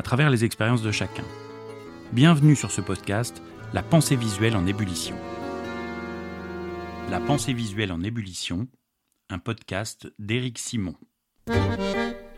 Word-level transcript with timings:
à 0.00 0.02
travers 0.02 0.30
les 0.30 0.46
expériences 0.46 0.80
de 0.80 0.92
chacun. 0.92 1.24
Bienvenue 2.14 2.56
sur 2.56 2.70
ce 2.70 2.80
podcast, 2.80 3.42
La 3.74 3.82
pensée 3.82 4.16
visuelle 4.16 4.56
en 4.56 4.66
ébullition. 4.66 5.14
La 7.10 7.20
pensée 7.20 7.52
visuelle 7.52 7.92
en 7.92 8.02
ébullition, 8.02 8.66
un 9.28 9.38
podcast 9.38 10.10
d'Éric 10.18 10.58
Simon. 10.58 10.94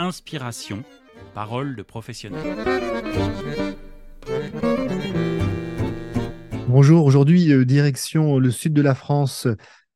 Inspiration, 0.00 0.82
parole 1.34 1.76
de 1.76 1.84
professionnel. 1.84 2.42
Bonjour, 6.66 7.06
aujourd'hui 7.06 7.52
euh, 7.52 7.64
direction 7.64 8.40
le 8.40 8.50
sud 8.50 8.72
de 8.72 8.82
la 8.82 8.96
France, 8.96 9.46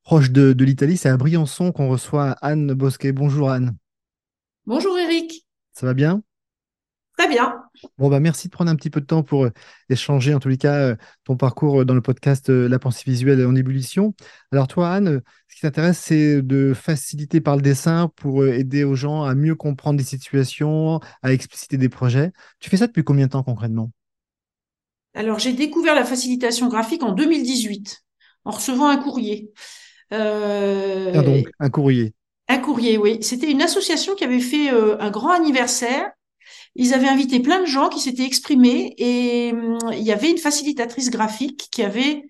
proche 0.04 0.30
de, 0.30 0.52
de 0.52 0.64
l'Italie, 0.64 0.96
c'est 0.96 1.08
à 1.08 1.16
Briançon 1.16 1.72
qu'on 1.72 1.88
reçoit 1.88 2.36
Anne 2.42 2.74
Bosquet. 2.74 3.10
Bonjour 3.10 3.50
Anne. 3.50 3.76
Bonjour 4.66 4.96
Eric. 4.96 5.44
Ça 5.72 5.84
va 5.84 5.94
bien? 5.94 6.22
Très 7.16 7.28
bien. 7.28 7.62
Bon, 7.96 8.10
bah, 8.10 8.20
merci 8.20 8.48
de 8.48 8.52
prendre 8.52 8.70
un 8.70 8.76
petit 8.76 8.90
peu 8.90 9.00
de 9.00 9.06
temps 9.06 9.22
pour 9.22 9.46
euh, 9.46 9.52
échanger, 9.88 10.34
en 10.34 10.38
tous 10.38 10.48
les 10.48 10.58
cas, 10.58 10.74
euh, 10.74 10.96
ton 11.24 11.36
parcours 11.36 11.80
euh, 11.80 11.84
dans 11.84 11.94
le 11.94 12.02
podcast 12.02 12.50
La 12.50 12.78
pensée 12.78 13.04
visuelle 13.06 13.44
en 13.46 13.54
ébullition. 13.54 14.14
Alors, 14.52 14.68
toi, 14.68 14.90
Anne, 14.90 15.22
ce 15.48 15.54
qui 15.54 15.62
t'intéresse, 15.62 15.98
c'est 15.98 16.42
de 16.42 16.74
faciliter 16.74 17.40
par 17.40 17.56
le 17.56 17.62
dessin 17.62 18.10
pour 18.16 18.44
aider 18.44 18.84
aux 18.84 18.94
gens 18.94 19.22
à 19.22 19.34
mieux 19.34 19.54
comprendre 19.54 19.96
des 19.96 20.04
situations, 20.04 21.00
à 21.22 21.32
expliciter 21.32 21.78
des 21.78 21.88
projets. 21.88 22.32
Tu 22.60 22.68
fais 22.68 22.76
ça 22.76 22.86
depuis 22.86 23.04
combien 23.04 23.26
de 23.26 23.32
temps 23.32 23.42
concrètement? 23.42 23.90
Alors, 25.14 25.38
j'ai 25.38 25.54
découvert 25.54 25.94
la 25.94 26.04
facilitation 26.04 26.68
graphique 26.68 27.02
en 27.02 27.12
2018 27.12 28.02
en 28.44 28.50
recevant 28.50 28.88
un 28.88 28.98
courrier. 28.98 29.50
Euh... 30.12 31.12
Ah 31.14 31.22
donc, 31.22 31.46
un 31.58 31.70
courrier. 31.70 32.12
Un 32.48 32.58
courrier, 32.58 32.98
oui. 32.98 33.18
C'était 33.22 33.50
une 33.50 33.62
association 33.62 34.14
qui 34.14 34.24
avait 34.24 34.40
fait 34.40 34.68
un 34.68 35.10
grand 35.10 35.30
anniversaire 35.30 36.12
ils 36.76 36.94
avaient 36.94 37.08
invité 37.08 37.40
plein 37.40 37.60
de 37.60 37.66
gens 37.66 37.88
qui 37.88 38.00
s'étaient 38.00 38.24
exprimés 38.24 38.94
et 38.98 39.52
hum, 39.52 39.78
il 39.92 40.02
y 40.02 40.12
avait 40.12 40.30
une 40.30 40.38
facilitatrice 40.38 41.10
graphique 41.10 41.68
qui 41.70 41.82
avait 41.82 42.24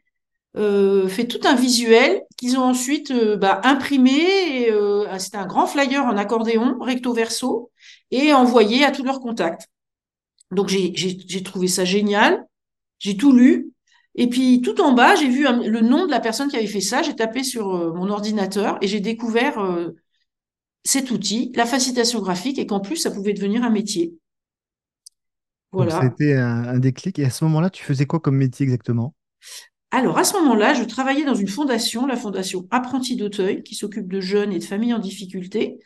euh, 0.57 1.07
fait 1.09 1.27
tout 1.27 1.41
un 1.47 1.55
visuel 1.55 2.23
qu'ils 2.39 2.57
ont 2.59 2.63
ensuite 2.63 3.11
euh, 3.11 3.37
bah, 3.37 3.61
imprimé. 3.65 4.71
Euh, 4.71 5.07
C'était 5.19 5.37
un 5.37 5.47
grand 5.47 5.67
flyer 5.67 6.05
en 6.05 6.17
accordéon, 6.17 6.79
recto 6.81 7.13
verso, 7.13 7.71
et 8.11 8.33
envoyé 8.33 8.85
à 8.85 8.91
tous 8.91 9.05
leurs 9.05 9.21
contacts. 9.21 9.69
Donc 10.51 10.69
j'ai 10.69 11.43
trouvé 11.43 11.69
ça 11.69 11.85
génial. 11.85 12.47
J'ai 12.99 13.17
tout 13.17 13.33
lu. 13.33 13.73
Et 14.15 14.29
puis 14.29 14.63
tout 14.63 14.81
en 14.81 14.93
bas, 14.93 15.15
j'ai 15.17 15.29
vu 15.29 15.45
le 15.45 15.81
nom 15.81 16.07
de 16.07 16.11
la 16.11 16.21
personne 16.21 16.49
qui 16.49 16.57
avait 16.57 16.67
fait 16.67 16.81
ça. 16.81 17.03
J'ai 17.03 17.15
tapé 17.15 17.45
sur 17.45 17.95
mon 17.95 18.09
ordinateur 18.09 18.79
et 18.81 18.89
j'ai 18.89 19.01
découvert 19.01 19.59
cet 20.85 21.11
outil, 21.11 21.53
la 21.55 21.67
facilitation 21.67 22.21
graphique, 22.21 22.59
et 22.59 22.67
qu'en 22.67 22.81
plus 22.81 22.97
ça 22.97 23.11
pouvait 23.11 23.35
devenir 23.35 23.65
un 23.65 23.71
métier. 23.71 24.15
C'était 25.73 26.35
un, 26.35 26.79
déclic. 26.79 27.19
Et 27.19 27.25
à 27.25 27.31
ce 27.31 27.45
moment-là, 27.45 27.71
tu 27.71 27.85
faisais 27.85 28.07
quoi 28.07 28.21
comme 28.21 28.37
métier 28.37 28.65
exactement? 28.65 29.15
Alors, 29.91 30.19
à 30.19 30.25
ce 30.25 30.35
moment-là, 30.39 30.75
je 30.75 30.83
travaillais 30.85 31.25
dans 31.25 31.35
une 31.35 31.49
fondation, 31.49 32.07
la 32.07 32.17
fondation 32.17 32.67
Apprenti 32.71 33.17
d'Auteuil, 33.17 33.63
qui 33.63 33.75
s'occupe 33.75 34.09
de 34.09 34.21
jeunes 34.21 34.53
et 34.53 34.59
de 34.59 34.65
familles 34.65 34.95
en 34.95 34.99
difficulté. 34.99 35.79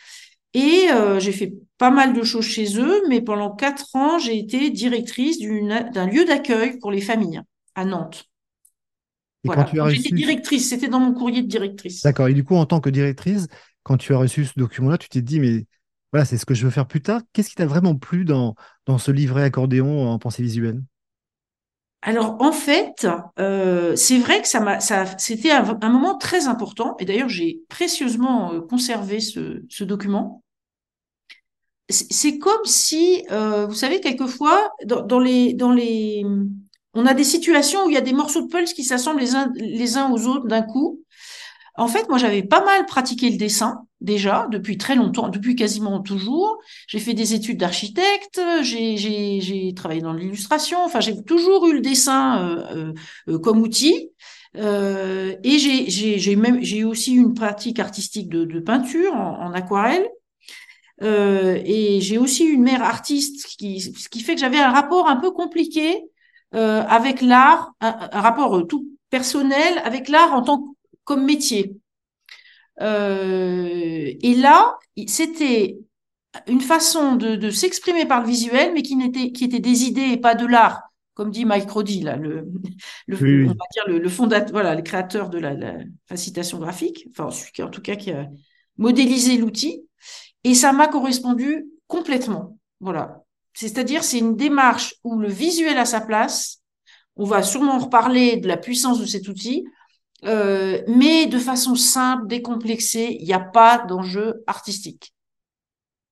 Et 0.53 0.89
euh, 0.93 1.21
j'ai 1.21 1.33
fait 1.33 1.55
pas 1.79 1.91
mal 1.91 2.13
de 2.13 2.23
choses 2.23 2.45
chez 2.45 2.81
eux, 2.81 3.03
mais 3.09 3.21
pendant 3.21 3.55
quatre 3.55 3.95
ans, 3.95 4.19
j'ai 4.19 4.37
été 4.39 4.71
directrice 4.71 5.39
d'un 5.39 6.07
lieu 6.07 6.25
d'accueil 6.25 6.79
pour 6.79 6.91
les 6.91 7.01
familles 7.01 7.41
à 7.75 7.85
Nantes. 7.85 8.25
Et 9.45 9.49
voilà. 9.49 9.67
J'étais 9.91 10.15
directrice, 10.15 10.69
c'était 10.69 10.89
dans 10.89 11.01
mon 11.01 11.13
courrier 11.13 11.43
de 11.43 11.47
directrice. 11.47 12.03
D'accord. 12.03 12.29
Et 12.29 12.35
du 12.35 12.45
coup, 12.45 12.57
en 12.57 12.67
tant 12.67 12.81
que 12.81 12.91
directrice, 12.91 13.47
quand 13.83 13.97
tu 13.97 14.13
as 14.13 14.19
reçu 14.19 14.45
ce 14.45 14.53
document-là, 14.57 14.99
tu 14.99 15.09
t'es 15.09 15.23
dit, 15.23 15.41
mais 15.41 15.67
voilà, 16.12 16.25
c'est 16.25 16.38
ce 16.38 16.47
que 16.47 16.54
je 16.54 16.65
veux 16.65 16.71
faire 16.71 16.87
plus 16.87 17.03
tard. 17.03 17.22
Qu'est-ce 17.32 17.50
qui 17.50 17.54
t'a 17.54 17.66
vraiment 17.66 17.97
plu 17.97 18.25
dans, 18.25 18.54
dans 18.87 18.98
ce 18.98 19.10
livret 19.10 19.44
accordéon 19.44 20.09
en 20.09 20.19
pensée 20.19 20.43
visuelle? 20.43 20.82
Alors 22.03 22.41
en 22.41 22.53
fait, 22.53 23.06
euh, 23.38 23.94
c'est 23.94 24.19
vrai 24.19 24.41
que 24.41 24.48
ça 24.48 24.60
m'a, 24.60 24.81
ça, 24.81 25.04
c'était 25.19 25.50
un, 25.50 25.88
moment 25.88 26.16
très 26.16 26.47
important. 26.47 26.97
Et 26.98 27.04
d'ailleurs, 27.04 27.28
j'ai 27.28 27.60
précieusement 27.69 28.54
euh, 28.54 28.60
conservé 28.60 29.21
ce, 29.21 29.62
ce 29.69 29.84
document. 29.84 30.43
C'est 31.91 32.38
comme 32.38 32.65
si, 32.65 33.27
euh, 33.32 33.66
vous 33.66 33.75
savez, 33.75 34.00
quelquefois, 34.00 34.71
dans, 34.84 35.03
dans, 35.03 35.19
les, 35.19 35.54
dans 35.54 35.72
les, 35.72 36.25
on 36.94 37.04
a 37.04 37.15
des 37.15 37.25
situations 37.25 37.84
où 37.84 37.91
il 37.91 37.94
y 37.94 37.98
a 37.98 38.00
des 38.00 38.12
morceaux 38.12 38.42
de 38.42 38.47
pulse 38.47 38.72
qui 38.72 38.84
s'assemblent 38.84 39.21
les 39.21 39.34
uns, 39.34 39.53
les 39.56 39.97
uns 39.97 40.10
aux 40.10 40.27
autres 40.27 40.47
d'un 40.47 40.62
coup. 40.62 41.03
En 41.77 41.89
fait, 41.89 42.09
moi, 42.09 42.19
j'avais 42.19 42.43
pas 42.43 42.65
mal 42.65 42.87
pratiqué 42.87 43.31
le 43.31 43.37
dessin 43.37 43.87
déjà 44.01 44.49
depuis 44.51 44.79
très 44.79 44.95
longtemps, 44.95 45.29
depuis 45.29 45.57
quasiment 45.57 46.01
toujours. 46.01 46.59
J'ai 46.89 46.99
fait 46.99 47.15
des 47.15 47.35
études 47.35 47.59
d'architecte, 47.59 48.41
j'ai 48.63 49.73
travaillé 49.77 50.01
dans 50.01 50.13
l'illustration. 50.13 50.79
Enfin, 50.85 51.01
j'ai 51.01 51.23
toujours 51.25 51.67
eu 51.67 51.75
le 51.75 51.81
dessin 51.81 52.43
euh, 52.43 52.93
euh, 53.29 53.39
comme 53.39 53.61
outil. 53.61 54.11
Euh, 54.57 55.37
et 55.45 55.59
j'ai 55.59 56.37
même 56.37 56.63
j'ai 56.63 56.83
aussi 56.85 57.15
une 57.15 57.35
pratique 57.35 57.79
artistique 57.79 58.29
de, 58.29 58.45
de 58.45 58.61
peinture 58.61 59.15
en, 59.15 59.47
en 59.47 59.53
aquarelle. 59.53 60.09
Euh, 61.03 61.61
et 61.65 62.01
j'ai 62.01 62.19
aussi 62.19 62.45
une 62.45 62.63
mère 62.63 62.83
artiste, 62.83 63.47
qui, 63.59 63.81
ce 63.81 64.09
qui 64.09 64.21
fait 64.21 64.35
que 64.35 64.41
j'avais 64.41 64.59
un 64.59 64.71
rapport 64.71 65.09
un 65.09 65.17
peu 65.17 65.31
compliqué 65.31 66.05
euh, 66.55 66.83
avec 66.83 67.23
l'art, 67.23 67.73
un, 67.81 67.97
un, 68.13 68.21
rapport 68.21 68.67
tout 68.67 68.87
personnel 69.09 69.81
avec 69.85 70.09
l'art 70.09 70.35
en 70.35 70.43
tant 70.43 70.59
que 70.59 70.65
comme 71.10 71.25
métier. 71.25 71.75
Euh, 72.81 74.15
et 74.22 74.34
là, 74.37 74.78
c'était 75.09 75.81
une 76.47 76.60
façon 76.60 77.16
de, 77.16 77.50
s'exprimer 77.50 78.06
par 78.06 78.21
le 78.21 78.28
visuel, 78.28 78.72
mais 78.72 78.82
qui 78.82 78.94
n'était 78.94 79.32
qui 79.32 79.43
était 79.43 79.59
des 79.59 79.82
idées 79.82 80.12
et 80.12 80.19
pas 80.19 80.37
de 80.37 80.47
l'art, 80.47 80.82
comme 81.15 81.32
dit 81.32 81.44
Mike 81.44 81.69
Roddy, 81.69 82.03
là, 82.03 82.15
le, 82.15 82.47
le 83.09 83.44
on 83.47 83.48
va 83.48 83.66
dire 83.72 83.88
le, 83.88 84.09
fondateur, 84.09 84.53
voilà, 84.53 84.76
le 84.76 84.82
créateur 84.82 85.31
de 85.31 85.38
la, 85.38 85.54
la, 85.54 85.78
facilitation 86.09 86.60
graphique, 86.60 87.09
enfin 87.10 87.28
celui 87.32 87.50
qui 87.50 87.65
en 87.65 87.71
tout 87.71 87.82
cas 87.82 87.97
qui 87.97 88.12
a 88.12 88.28
modélisé 88.78 89.37
l'outil, 89.37 89.82
et 90.44 90.54
ça 90.54 90.72
m'a 90.72 90.87
correspondu 90.87 91.66
complètement. 91.88 92.56
Voilà, 92.78 93.25
c'est-à-dire 93.53 94.04
c'est 94.04 94.21
une 94.21 94.37
démarche 94.37 94.94
où 95.03 95.19
le 95.19 95.28
visuel 95.28 95.77
a 95.77 95.87
sa 95.87 96.00
place. 96.00 96.59
On 97.16 97.25
va 97.25 97.42
sûrement 97.42 97.81
reparler 97.81 98.37
de 98.37 98.47
la 98.47 98.56
puissance 98.56 99.00
de 99.00 99.06
cet 99.06 99.27
outil, 99.27 99.65
euh, 100.25 100.83
mais 100.87 101.27
de 101.27 101.39
façon 101.39 101.75
simple, 101.75 102.27
décomplexée, 102.27 103.17
il 103.21 103.27
n'y 103.27 103.33
a 103.33 103.41
pas 103.41 103.79
d'enjeu 103.79 104.43
artistique. 104.47 105.15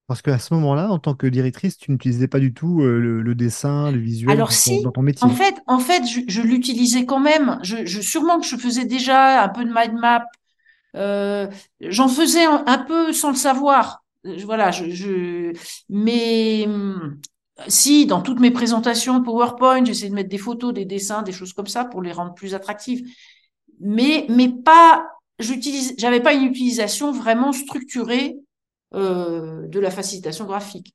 Parce 0.06 0.22
qu'à 0.22 0.38
ce 0.38 0.54
moment-là, 0.54 0.90
en 0.90 0.98
tant 0.98 1.14
que 1.14 1.26
directrice, 1.26 1.76
tu 1.76 1.90
n'utilisais 1.90 2.28
pas 2.28 2.38
du 2.38 2.54
tout 2.54 2.80
euh, 2.80 2.98
le, 2.98 3.34
dessin, 3.34 3.90
le 3.90 3.98
visuel 3.98 4.30
Alors, 4.30 4.52
si, 4.52 4.82
dans 4.82 4.90
ton 4.90 5.02
métier. 5.02 5.26
En 5.26 5.30
fait, 5.30 5.56
en 5.66 5.78
fait 5.78 6.02
je, 6.06 6.40
l'utilisais 6.40 7.04
quand 7.04 7.20
même. 7.20 7.58
Je, 7.62 7.84
je, 7.84 8.00
sûrement 8.00 8.40
que 8.40 8.46
je 8.46 8.56
faisais 8.56 8.86
déjà 8.86 9.44
un 9.44 9.50
peu 9.50 9.64
de 9.64 9.70
mind 9.70 10.00
map. 10.00 10.24
Euh, 10.96 11.46
J'en 11.80 12.08
faisais 12.08 12.44
un, 12.44 12.78
peu 12.78 13.12
sans 13.12 13.28
le 13.28 13.36
savoir. 13.36 14.02
Voilà, 14.44 14.70
je, 14.70 14.88
je... 14.88 15.52
mais 15.90 16.64
hum, 16.66 17.20
si 17.66 18.06
dans 18.06 18.22
toutes 18.22 18.40
mes 18.40 18.50
présentations 18.50 19.22
PowerPoint, 19.22 19.84
j'essaie 19.84 20.08
de 20.08 20.14
mettre 20.14 20.30
des 20.30 20.38
photos, 20.38 20.72
des 20.72 20.86
dessins, 20.86 21.20
des 21.20 21.32
choses 21.32 21.52
comme 21.52 21.66
ça 21.66 21.84
pour 21.84 22.00
les 22.00 22.12
rendre 22.12 22.32
plus 22.32 22.54
attractives 22.54 23.06
mais 23.80 24.26
mais 24.28 24.48
pas 24.48 25.08
j'utilise 25.38 25.94
j'avais 25.98 26.20
pas 26.20 26.34
une 26.34 26.44
utilisation 26.44 27.12
vraiment 27.12 27.52
structurée 27.52 28.36
euh, 28.94 29.66
de 29.66 29.80
la 29.80 29.90
facilitation 29.90 30.44
graphique. 30.46 30.94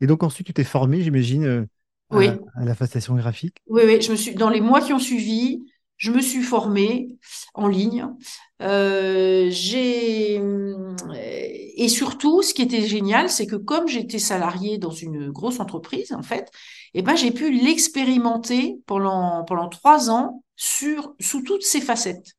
Et 0.00 0.06
donc 0.06 0.22
ensuite 0.22 0.46
tu 0.46 0.52
t'es 0.52 0.64
formé, 0.64 1.02
j'imagine, 1.02 1.44
euh, 1.44 1.66
oui. 2.10 2.28
à, 2.54 2.64
la 2.64 2.74
facilitation 2.74 3.14
graphique? 3.16 3.56
Oui, 3.66 3.82
oui, 3.84 4.00
je 4.00 4.10
me 4.10 4.16
suis 4.16 4.34
dans 4.34 4.50
les 4.50 4.60
mois 4.60 4.80
qui 4.80 4.92
ont 4.92 4.98
suivi, 4.98 5.64
je 5.96 6.12
me 6.12 6.20
suis 6.20 6.42
formée 6.42 7.16
en 7.54 7.66
ligne. 7.66 8.06
Euh, 8.62 9.48
j'ai 9.50 10.40
et 11.78 11.88
surtout, 11.88 12.40
ce 12.40 12.54
qui 12.54 12.62
était 12.62 12.86
génial, 12.86 13.28
c'est 13.28 13.46
que 13.46 13.56
comme 13.56 13.86
j'étais 13.86 14.18
salariée 14.18 14.78
dans 14.78 14.90
une 14.90 15.30
grosse 15.30 15.60
entreprise, 15.60 16.12
en 16.12 16.22
fait, 16.22 16.50
eh 16.94 17.02
ben 17.02 17.14
j'ai 17.16 17.30
pu 17.30 17.52
l'expérimenter 17.52 18.80
pendant 18.86 19.44
pendant 19.44 19.68
trois 19.68 20.10
ans 20.10 20.42
sur, 20.56 21.14
sous 21.20 21.42
toutes 21.42 21.62
ses 21.62 21.82
facettes. 21.82 22.32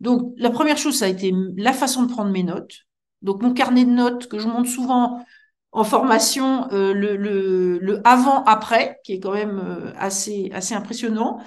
Donc, 0.00 0.32
la 0.36 0.50
première 0.50 0.78
chose, 0.78 0.96
ça 0.96 1.06
a 1.06 1.08
été 1.08 1.34
la 1.56 1.72
façon 1.72 2.04
de 2.04 2.12
prendre 2.12 2.30
mes 2.30 2.44
notes. 2.44 2.82
Donc, 3.22 3.42
mon 3.42 3.52
carnet 3.52 3.84
de 3.84 3.90
notes 3.90 4.28
que 4.28 4.38
je 4.38 4.46
montre 4.46 4.70
souvent 4.70 5.24
en 5.72 5.82
formation 5.82 6.68
le, 6.70 7.16
le, 7.16 7.78
le 7.78 8.00
avant-après, 8.06 9.00
qui 9.02 9.14
est 9.14 9.20
quand 9.20 9.32
même 9.32 9.92
assez, 9.98 10.50
assez 10.54 10.74
impressionnant. 10.74 11.40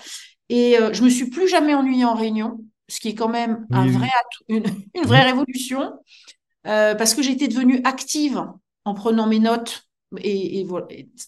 Et 0.49 0.75
je 0.91 1.01
me 1.01 1.09
suis 1.09 1.29
plus 1.29 1.47
jamais 1.47 1.75
ennuyée 1.75 2.03
en 2.03 2.15
réunion, 2.15 2.59
ce 2.89 2.99
qui 2.99 3.09
est 3.09 3.15
quand 3.15 3.29
même 3.29 3.65
un 3.71 3.87
vrai, 3.87 4.09
une, 4.49 4.65
une, 4.93 5.03
vraie 5.03 5.23
révolution, 5.23 5.93
parce 6.67 7.13
que 7.15 7.21
j'étais 7.21 7.47
devenue 7.47 7.81
active 7.83 8.43
en 8.85 8.93
prenant 8.93 9.27
mes 9.27 9.39
notes. 9.39 9.87
Et. 10.19 10.65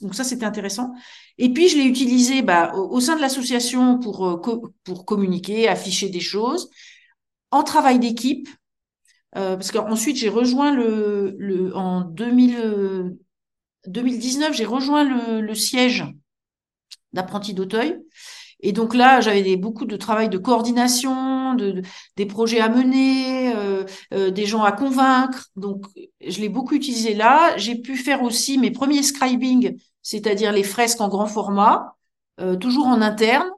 Donc 0.02 0.16
ça, 0.16 0.24
c'était 0.24 0.46
intéressant. 0.46 0.94
Et 1.38 1.50
puis, 1.54 1.70
je 1.70 1.78
l'ai 1.78 1.86
utilisé 1.86 2.42
bah, 2.42 2.74
au, 2.74 3.00
sein 3.00 3.16
de 3.16 3.22
l'association 3.22 4.00
pour, 4.00 4.42
pour 4.84 5.06
communiquer, 5.06 5.68
afficher 5.68 6.10
des 6.10 6.20
choses, 6.20 6.70
en 7.52 7.64
travail 7.64 8.00
d'équipe, 8.00 8.48
euh, 9.36 9.56
parce 9.56 9.72
qu'ensuite, 9.72 10.18
j'ai 10.18 10.30
rejoint 10.30 10.74
le, 10.74 11.72
en 11.76 12.02
2000, 12.02 13.18
2019, 13.88 14.54
j'ai 14.56 14.66
rejoint 14.66 15.04
le, 15.04 15.42
le 15.42 15.56
siège 15.56 16.06
d'apprenti 17.14 17.54
d'Auteuil. 17.54 17.98
Et 18.62 18.74
donc 18.74 18.94
là, 18.94 19.22
j'avais 19.22 19.56
beaucoup 19.56 19.86
de 19.86 19.96
travail 19.96 20.30
de 20.30 20.38
coordination, 20.38 21.54
de, 21.56 21.82
des 22.18 22.26
projets 22.26 22.60
à 22.60 22.70
mener, 22.70 23.56
euh, 23.56 23.86
euh, 24.14 24.32
des 24.32 24.46
gens 24.46 24.64
à 24.64 24.72
convaincre. 24.72 25.48
Donc, 25.56 25.86
je 26.26 26.40
l'ai 26.42 26.50
beaucoup 26.50 26.76
utilisé 26.76 27.14
là. 27.14 27.56
J'ai 27.58 27.76
pu 27.76 27.96
faire 27.96 28.22
aussi 28.22 28.58
mes 28.58 28.72
premiers 28.72 29.04
scribing, 29.04 29.78
c'est-à-dire 30.02 30.52
les 30.52 30.64
fresques 30.64 31.00
en 31.00 31.08
grand 31.08 31.28
format, 31.28 31.96
euh, 32.42 32.56
toujours 32.56 32.88
en 32.88 33.02
interne. 33.02 33.50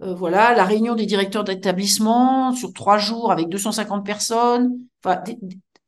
Voilà, 0.00 0.54
la 0.54 0.62
réunion 0.62 0.94
des 0.94 1.06
directeurs 1.06 1.42
d'établissement 1.42 2.52
sur 2.52 2.72
trois 2.72 2.98
jours 2.98 3.32
avec 3.32 3.48
250 3.48 4.06
personnes. 4.06 4.78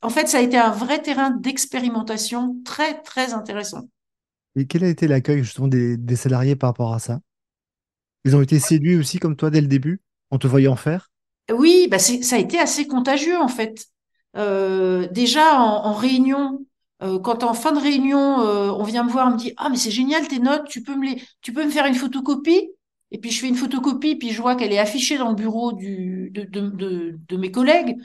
En 0.03 0.09
fait, 0.09 0.27
ça 0.27 0.39
a 0.39 0.41
été 0.41 0.59
un 0.59 0.73
vrai 0.73 1.01
terrain 1.01 1.31
d'expérimentation 1.31 2.57
très, 2.65 3.01
très 3.03 3.35
intéressant. 3.35 3.83
Et 4.57 4.67
quel 4.67 4.83
a 4.83 4.89
été 4.89 5.07
l'accueil 5.07 5.45
justement 5.45 5.69
des 5.69 6.17
salariés 6.17 6.57
par 6.57 6.71
rapport 6.71 6.93
à 6.93 6.99
ça? 6.99 7.21
Ils 8.25 8.37
ont 8.37 8.43
été 8.43 8.59
séduits 8.59 8.97
aussi, 8.97 9.19
comme 9.19 9.37
toi, 9.37 9.51
dès 9.51 9.61
le 9.61 9.67
début, 9.67 10.01
en 10.31 10.39
te 10.39 10.47
voyant 10.47 10.77
faire? 10.77 11.11
Oui, 11.53 11.89
bah 11.91 11.99
ça 11.99 12.37
a 12.37 12.39
été 12.39 12.59
assez 12.59 12.87
contagieux, 12.87 13.39
en 13.39 13.49
fait. 13.49 13.87
Euh, 14.37 15.09
déjà, 15.11 15.61
en, 15.61 15.93
réunion, 15.93 16.65
euh, 17.03 17.19
quand 17.19 17.43
en 17.43 17.55
fin 17.55 17.73
de 17.73 17.81
réunion, 17.81 18.41
euh, 18.41 18.71
on 18.71 18.85
vient 18.85 19.05
me 19.05 19.11
voir, 19.11 19.29
on 19.29 19.33
me 19.33 19.37
dit 19.37 19.53
Ah, 19.57 19.69
mais 19.71 19.77
c'est 19.77 19.91
génial 19.91 20.27
tes 20.29 20.39
notes, 20.39 20.69
tu 20.69 20.83
peux, 20.83 20.95
me 20.95 21.07
les... 21.07 21.23
tu 21.41 21.53
peux 21.53 21.65
me 21.65 21.71
faire 21.71 21.87
une 21.87 21.95
photocopie? 21.95 22.71
Et 23.11 23.19
puis, 23.19 23.31
je 23.31 23.41
fais 23.41 23.49
une 23.49 23.57
photocopie, 23.57 24.17
puis 24.17 24.31
je 24.31 24.41
vois 24.41 24.55
qu'elle 24.55 24.73
est 24.73 24.79
affichée 24.79 25.19
dans 25.19 25.31
le 25.31 25.35
bureau 25.35 25.73
du, 25.73 26.31
de, 26.33 26.45
de, 26.45 26.69
de, 26.71 27.19
de 27.29 27.37
mes 27.37 27.51
collègues. 27.51 27.97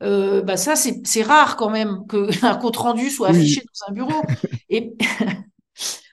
bah 0.00 0.56
ça, 0.56 0.74
c'est 0.76 1.22
rare 1.22 1.56
quand 1.56 1.70
même 1.70 2.04
qu'un 2.08 2.54
compte 2.60 2.76
rendu 2.76 3.08
soit 3.10 3.28
affiché 3.28 3.62
dans 3.62 3.90
un 3.90 3.92
bureau. 3.92 4.22
Et. 4.68 4.92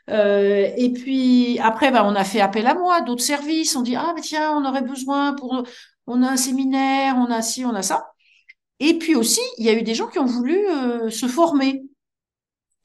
Euh, 0.10 0.70
et 0.78 0.92
puis 0.92 1.60
après, 1.60 1.92
bah, 1.92 2.04
on 2.06 2.16
a 2.16 2.24
fait 2.24 2.42
appel 2.42 2.68
à 2.68 2.74
moi, 2.74 3.02
d'autres 3.02 3.24
services. 3.24 3.76
On 3.76 3.82
dit 3.82 3.96
ah 3.96 4.14
mais 4.16 4.22
tiens, 4.22 4.52
on 4.58 4.66
aurait 4.68 4.82
besoin 4.82 5.34
pour, 5.34 5.64
on 6.08 6.24
a 6.24 6.30
un 6.30 6.38
séminaire, 6.38 7.16
on 7.18 7.32
a 7.32 7.42
ci, 7.42 7.66
on 7.66 7.76
a 7.76 7.82
ça. 7.82 8.12
Et 8.80 8.96
puis 8.98 9.16
aussi, 9.16 9.42
il 9.58 9.66
y 9.66 9.70
a 9.70 9.74
eu 9.74 9.84
des 9.84 9.96
gens 9.96 10.08
qui 10.08 10.20
ont 10.20 10.26
voulu 10.26 10.58
euh, 10.70 11.10
se 11.10 11.28
former. 11.28 11.84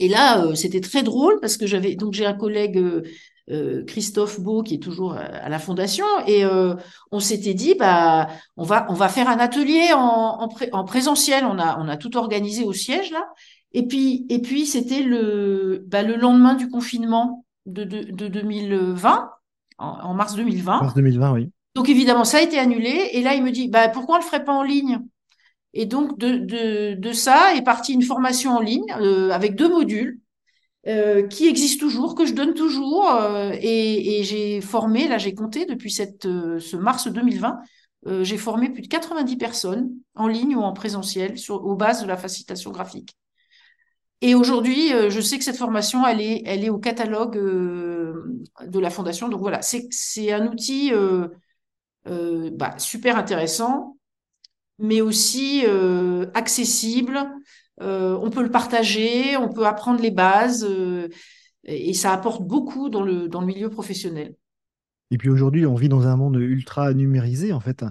Et 0.00 0.09
là, 0.09 0.44
euh, 0.44 0.55
c'était 0.55 0.81
très 0.81 1.03
drôle 1.03 1.38
parce 1.41 1.56
que 1.56 1.67
j'avais 1.67 1.94
donc 1.97 2.15
j'ai 2.15 2.26
un 2.26 2.35
collègue 2.35 2.82
Christophe 3.87 4.41
Beau 4.41 4.62
qui 4.62 4.76
est 4.76 4.82
toujours 4.82 5.12
à 5.15 5.50
la 5.50 5.59
fondation 5.59 6.06
et 6.26 6.47
on 7.11 7.21
s'était 7.21 7.53
dit 7.53 7.75
bah 7.75 8.29
on 8.56 8.65
va 8.65 8.87
on 8.88 8.94
va 8.94 9.11
faire 9.11 9.29
un 9.29 9.38
atelier 9.38 9.93
en, 9.93 10.00
en, 10.00 10.49
en 10.73 10.85
présentiel. 10.85 11.44
On 11.44 11.59
a 11.59 11.79
on 11.79 11.87
a 11.88 11.99
tout 11.99 12.17
organisé 12.17 12.65
au 12.65 12.73
siège 12.73 13.11
là 13.11 13.29
et 13.75 13.87
puis, 13.87 14.26
et 14.29 14.41
puis 14.41 14.67
c'était 14.67 15.03
le, 15.03 15.85
bah, 15.87 16.03
le 16.03 16.17
lendemain 16.17 16.55
du 16.55 16.69
confinement 16.69 17.44
de, 17.67 17.85
de, 17.85 18.03
de 18.11 18.29
2020, 18.29 19.31
en, 19.79 20.15
mars 20.15 20.35
2020. 20.35 20.81
Mars 20.81 20.94
2020, 20.94 21.32
oui. 21.32 21.50
Donc 21.75 21.88
évidemment, 21.88 22.25
ça 22.25 22.38
a 22.38 22.43
été 22.43 22.59
annulé. 22.59 23.11
Et 23.12 23.23
là, 23.23 23.35
il 23.35 23.43
me 23.43 23.50
dit, 23.50 23.69
bah, 23.69 23.88
pourquoi 23.88 24.17
on 24.17 24.19
le 24.19 24.25
ferait 24.25 24.44
pas 24.44 24.53
en 24.53 24.62
ligne? 24.62 25.00
Et 25.73 25.87
donc 25.87 26.19
de, 26.19 26.37
de, 26.37 26.94
de 26.94 27.12
ça 27.12 27.55
est 27.56 27.62
partie 27.62 27.94
une 27.94 28.03
formation 28.03 28.53
en 28.53 28.61
ligne 28.61 28.94
euh, 29.00 29.31
avec 29.31 29.56
deux 29.56 29.69
modules 29.69 30.21
euh, 30.87 31.26
qui 31.26 31.49
existent 31.49 31.85
toujours, 31.85 32.15
que 32.15 32.26
je 32.26 32.32
donne 32.32 32.55
toujours. 32.55 33.11
Euh, 33.11 33.50
et, 33.61 34.21
et 34.21 34.25
j'ai 34.25 34.61
formé, 34.61 35.09
là 35.09 35.19
j'ai 35.19 35.35
compté 35.35 35.67
depuis 35.67 35.91
cette, 35.91 36.23
ce 36.23 36.76
mars 36.76 37.09
2020, 37.09 37.59
euh, 38.06 38.23
j'ai 38.23 38.37
formé 38.37 38.69
plus 38.69 38.82
de 38.82 38.88
90 38.88 39.37
personnes 39.37 39.91
en 40.15 40.29
ligne 40.29 40.56
ou 40.56 40.61
en 40.61 40.73
présentiel 40.73 41.38
sur, 41.38 41.65
aux 41.65 41.75
bases 41.75 42.03
de 42.03 42.06
la 42.06 42.17
facilitation 42.17 42.71
graphique. 42.71 43.17
Et 44.25 44.35
aujourd'hui, 44.35 44.91
euh, 44.94 45.11
je 45.11 45.21
sais 45.21 45.37
que 45.37 45.44
cette 45.44 45.59
formation, 45.59 46.06
elle 46.06 46.23
est, 46.23 46.43
elle 46.47 46.65
est 46.65 46.71
au 46.71 46.79
catalogue 46.79 47.37
euh, 47.37 48.43
de 48.67 48.79
la 48.79 48.88
fondation. 48.88 49.29
Donc 49.29 49.41
voilà, 49.41 49.61
c'est 49.61 50.32
un 50.32 50.47
outil 50.47 50.94
euh, 50.94 51.29
bah, 52.06 52.75
super 52.79 53.19
intéressant, 53.19 53.99
mais 54.79 55.03
aussi 55.03 55.67
accessible. 56.32 57.19
on 57.79 58.31
peut 58.31 58.43
le 58.43 58.50
partager, 58.50 59.37
on 59.37 59.53
peut 59.53 59.67
apprendre 59.67 60.00
les 60.00 60.11
bases, 60.11 60.67
et 61.65 61.93
ça 61.93 62.15
apporte 62.15 62.44
beaucoup 62.44 62.88
dans 62.88 63.03
le, 63.03 63.29
dans 63.29 63.43
le 63.43 63.47
milieu 63.47 63.69
professionnel. 63.69 64.37
Et 65.11 65.19
puis 65.19 65.29
aujourd'hui, 65.29 65.67
on 65.67 65.75
vit 65.75 65.91
dans 65.91 66.06
un 66.06 66.17
monde 66.17 66.37
ultra 66.37 66.94
numérisé, 66.94 67.53
en 67.53 67.61
fait. 67.61 67.85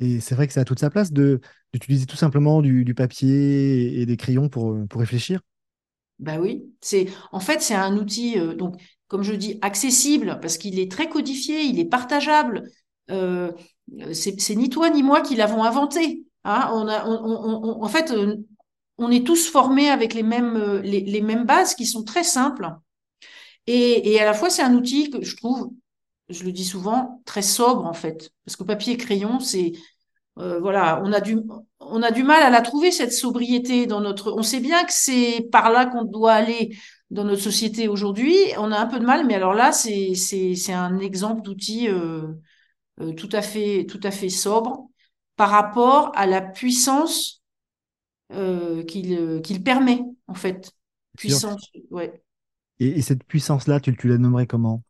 Et 0.00 0.18
c'est 0.18 0.34
vrai 0.34 0.48
que 0.48 0.52
ça 0.52 0.62
a 0.62 0.64
toute 0.64 0.80
sa 0.80 0.90
place 0.90 1.12
d'utiliser 1.12 2.06
tout 2.06 2.16
simplement 2.16 2.60
du, 2.60 2.92
papier 2.96 4.00
et 4.00 4.04
des 4.04 4.16
crayons 4.16 4.48
pour, 4.48 4.76
pour 4.88 4.98
réfléchir. 4.98 5.42
Ben 6.18 6.40
oui, 6.40 6.64
c'est 6.80 7.08
en 7.32 7.40
fait 7.40 7.60
c'est 7.60 7.74
un 7.74 7.96
outil 7.98 8.38
euh, 8.38 8.54
donc 8.54 8.80
comme 9.08 9.22
je 9.22 9.34
dis 9.34 9.58
accessible 9.62 10.38
parce 10.40 10.56
qu'il 10.58 10.78
est 10.78 10.90
très 10.90 11.08
codifié, 11.08 11.62
il 11.62 11.78
est 11.78 11.84
partageable. 11.84 12.70
Euh, 13.10 13.52
c'est 14.12 14.54
ni 14.56 14.68
toi 14.70 14.90
ni 14.90 15.02
moi 15.02 15.20
qui 15.20 15.36
l'avons 15.36 15.62
inventé. 15.62 16.24
Hein. 16.44 16.68
En 16.72 17.88
fait, 17.88 18.10
euh, 18.10 18.36
on 18.98 19.10
est 19.10 19.26
tous 19.26 19.48
formés 19.50 19.90
avec 19.90 20.14
les 20.14 20.22
mêmes 20.22 20.56
euh, 20.56 20.80
les 20.82 21.20
mêmes 21.20 21.44
bases 21.44 21.74
qui 21.74 21.86
sont 21.86 22.04
très 22.04 22.24
simples. 22.24 22.68
Et, 23.66 24.12
et 24.12 24.20
à 24.20 24.24
la 24.24 24.34
fois 24.34 24.50
c'est 24.50 24.62
un 24.62 24.74
outil 24.74 25.10
que 25.10 25.22
je 25.24 25.36
trouve, 25.36 25.70
je 26.28 26.44
le 26.44 26.52
dis 26.52 26.64
souvent, 26.64 27.22
très 27.24 27.42
sobre 27.42 27.84
en 27.84 27.92
fait, 27.94 28.30
parce 28.44 28.56
que 28.56 28.64
papier 28.64 28.94
et 28.94 28.96
crayon 28.96 29.40
c'est 29.40 29.72
euh, 30.38 30.60
voilà, 30.60 31.02
on 31.02 31.12
a 31.12 31.20
du 32.10 32.22
mal 32.22 32.42
à 32.42 32.50
la 32.50 32.60
trouver 32.60 32.90
cette 32.90 33.12
sobriété 33.12 33.86
dans 33.86 34.00
notre. 34.00 34.32
On 34.32 34.42
sait 34.42 34.60
bien 34.60 34.84
que 34.84 34.92
c'est 34.92 35.48
par 35.50 35.70
là 35.70 35.86
qu'on 35.86 36.04
doit 36.04 36.34
aller 36.34 36.76
dans 37.10 37.24
notre 37.24 37.42
société 37.42 37.88
aujourd'hui. 37.88 38.36
On 38.58 38.70
a 38.70 38.78
un 38.78 38.86
peu 38.86 38.98
de 38.98 39.06
mal, 39.06 39.26
mais 39.26 39.34
alors 39.34 39.54
là, 39.54 39.72
c'est 39.72 40.72
un 40.72 40.98
exemple 40.98 41.42
d'outil 41.42 41.88
euh, 41.88 42.34
euh, 43.00 43.12
tout 43.14 43.30
à 43.32 43.40
fait 43.40 44.28
sobre 44.28 44.88
par 45.36 45.50
rapport 45.50 46.12
à 46.14 46.26
la 46.26 46.40
puissance 46.42 47.42
qu'il 48.28 49.62
permet 49.64 50.02
en 50.26 50.34
fait. 50.34 50.70
Puissance. 51.16 51.70
Et, 52.78 53.00
cette 53.00 53.24
puissance-là, 53.24 53.80
tu, 53.80 53.96
tu 53.96 54.08
la 54.08 54.18
nommerais 54.18 54.46
comment? 54.46 54.82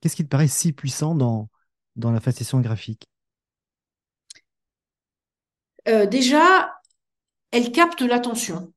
Qu'est-ce 0.00 0.16
qui 0.16 0.24
te 0.24 0.28
paraît 0.28 0.48
si 0.48 0.72
puissant 0.72 1.14
dans 1.14 1.50
dans 1.96 2.12
la 2.12 2.20
fascination 2.20 2.60
graphique? 2.60 3.06
Euh, 5.88 6.06
déjà, 6.06 6.74
elle 7.50 7.72
capte 7.72 8.02
l'attention. 8.02 8.72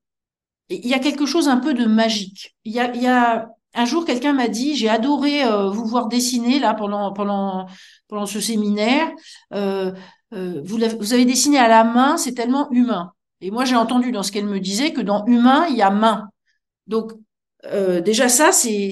Il 0.70 0.88
y 0.88 0.94
a 0.94 1.00
quelque 1.00 1.26
chose 1.26 1.48
un 1.48 1.58
peu 1.58 1.74
de 1.74 1.86
magique. 1.86 2.56
Il 2.64 2.74
y 2.74 2.80
a, 2.80 2.94
il 2.94 3.02
y 3.02 3.08
a 3.08 3.50
un 3.74 3.86
jour, 3.86 4.06
quelqu'un 4.06 4.34
m'a 4.34 4.48
dit, 4.48 4.76
j'ai 4.76 4.90
adoré 4.90 5.44
euh, 5.44 5.70
vous 5.70 5.86
voir 5.86 6.08
dessiner 6.08 6.60
là 6.60 6.74
pendant 6.74 7.14
pendant 7.14 7.68
pendant 8.08 8.26
ce 8.26 8.40
séminaire. 8.40 9.10
Euh, 9.54 9.92
euh 10.34 10.62
vous, 10.64 10.78
vous 11.00 11.14
avez 11.14 11.26
dessiné 11.26 11.58
à 11.58 11.68
la 11.68 11.84
main, 11.84 12.18
c'est 12.18 12.34
tellement 12.34 12.70
humain. 12.72 13.14
Et 13.42 13.52
moi, 13.52 13.66
j'ai 13.66 13.76
entendu 13.76 14.12
dans 14.12 14.24
ce 14.24 14.32
qu'elle 14.32 14.46
me 14.46 14.60
disait 14.60 14.94
que 14.94 15.02
dans 15.02 15.26
humain, 15.26 15.68
il 15.70 15.78
y 15.78 15.82
a 15.82 15.90
main. 15.90 16.30
Donc 16.88 17.14
euh, 17.66 18.00
déjà 18.02 18.30
ça, 18.30 18.52
c'est, 18.52 18.92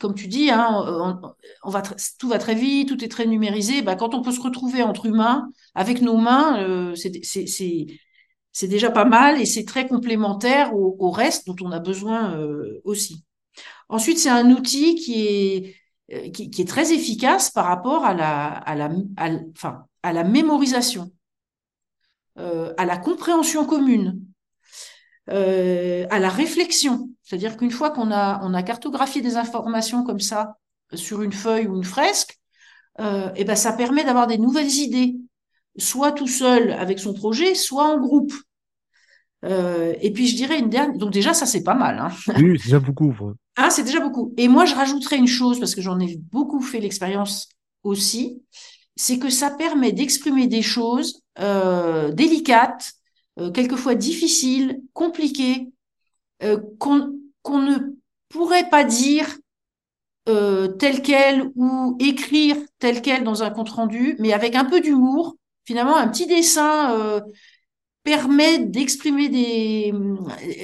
comme 0.00 0.14
tu 0.14 0.26
dis, 0.26 0.50
hein, 0.50 1.20
on, 1.62 1.70
va 1.70 1.82
tout 2.18 2.28
va 2.28 2.38
très 2.38 2.54
vite, 2.54 2.88
tout 2.88 3.04
est 3.04 3.08
très 3.08 3.26
numérisé. 3.26 3.82
Bah, 3.82 3.96
quand 3.96 4.14
on 4.14 4.22
peut 4.22 4.32
se 4.32 4.40
retrouver 4.40 4.82
entre 4.82 5.06
humains, 5.06 5.50
avec 5.74 6.00
nos 6.00 6.16
mains, 6.16 6.62
euh, 6.62 6.94
c'est, 6.94 8.68
déjà 8.68 8.90
pas 8.90 9.04
mal 9.04 9.40
et 9.40 9.46
c'est 9.46 9.64
très 9.64 9.86
complémentaire 9.86 10.74
au, 10.74 11.10
reste 11.10 11.46
dont 11.46 11.56
on 11.62 11.72
a 11.72 11.80
besoin 11.80 12.36
euh, 12.38 12.80
aussi. 12.84 13.24
Ensuite, 13.88 14.18
c'est 14.18 14.30
un 14.30 14.50
outil 14.50 14.94
qui 14.94 15.74
est 16.08 16.68
très 16.68 16.92
efficace 16.92 17.50
par 17.50 17.66
rapport 17.66 18.04
à 18.04 18.14
la 18.14 20.24
mémorisation, 20.24 21.10
à 22.36 22.84
la 22.86 22.96
compréhension 22.96 23.66
commune, 23.66 24.24
à 25.26 26.18
la 26.18 26.28
réflexion. 26.30 27.10
C'est-à-dire 27.30 27.56
qu'une 27.56 27.70
fois 27.70 27.90
qu'on 27.90 28.10
a, 28.10 28.40
on 28.42 28.54
a 28.54 28.62
cartographié 28.64 29.22
des 29.22 29.36
informations 29.36 30.02
comme 30.02 30.18
ça 30.18 30.56
sur 30.94 31.22
une 31.22 31.32
feuille 31.32 31.68
ou 31.68 31.76
une 31.76 31.84
fresque, 31.84 32.40
euh, 32.98 33.28
et 33.36 33.42
eh 33.42 33.44
ben 33.44 33.54
ça 33.54 33.72
permet 33.72 34.02
d'avoir 34.02 34.26
des 34.26 34.36
nouvelles 34.36 34.72
idées, 34.72 35.14
soit 35.78 36.10
tout 36.10 36.26
seul 36.26 36.72
avec 36.72 36.98
son 36.98 37.14
projet, 37.14 37.54
soit 37.54 37.84
en 37.84 38.00
groupe. 38.00 38.32
Euh, 39.44 39.94
et 40.00 40.12
puis 40.12 40.26
je 40.26 40.34
dirais 40.34 40.58
une 40.58 40.70
dernière. 40.70 40.98
Donc 40.98 41.12
déjà, 41.12 41.32
ça 41.32 41.46
c'est 41.46 41.62
pas 41.62 41.76
mal. 41.76 42.00
Hein. 42.00 42.08
Oui, 42.36 42.58
c'est 42.58 42.64
déjà 42.64 42.80
beaucoup. 42.80 43.14
Ah, 43.54 43.70
c'est 43.70 43.84
déjà 43.84 44.00
beaucoup. 44.00 44.34
Et 44.36 44.48
moi, 44.48 44.64
je 44.64 44.74
rajouterais 44.74 45.16
une 45.16 45.28
chose 45.28 45.60
parce 45.60 45.76
que 45.76 45.82
j'en 45.82 46.00
ai 46.00 46.16
beaucoup 46.32 46.60
fait 46.60 46.80
l'expérience 46.80 47.48
aussi, 47.84 48.42
c'est 48.96 49.20
que 49.20 49.30
ça 49.30 49.50
permet 49.50 49.92
d'exprimer 49.92 50.48
des 50.48 50.62
choses 50.62 51.22
euh, 51.38 52.10
délicates, 52.10 52.94
euh, 53.38 53.52
quelquefois 53.52 53.94
difficiles, 53.94 54.80
compliquées, 54.94 55.68
euh, 56.42 56.58
qu'on 56.80 57.19
qu'on 57.42 57.60
ne 57.60 57.78
pourrait 58.28 58.68
pas 58.68 58.84
dire 58.84 59.26
euh, 60.28 60.68
tel 60.68 61.02
quel 61.02 61.50
ou 61.56 61.96
écrire 61.98 62.56
tel 62.78 63.02
quel 63.02 63.24
dans 63.24 63.42
un 63.42 63.50
compte 63.50 63.70
rendu, 63.70 64.16
mais 64.18 64.32
avec 64.32 64.54
un 64.54 64.64
peu 64.64 64.80
d'humour. 64.80 65.36
Finalement, 65.64 65.96
un 65.96 66.08
petit 66.08 66.26
dessin 66.26 66.98
euh, 66.98 67.20
permet 68.02 68.58
d'exprimer 68.58 69.28
des, 69.28 69.92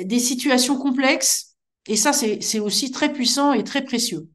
des 0.04 0.18
situations 0.18 0.78
complexes. 0.78 1.54
Et 1.86 1.96
ça, 1.96 2.12
c'est 2.12 2.58
aussi 2.58 2.90
très 2.90 3.12
puissant 3.12 3.52
et 3.52 3.62
très 3.62 3.84
précieux. 3.84 4.28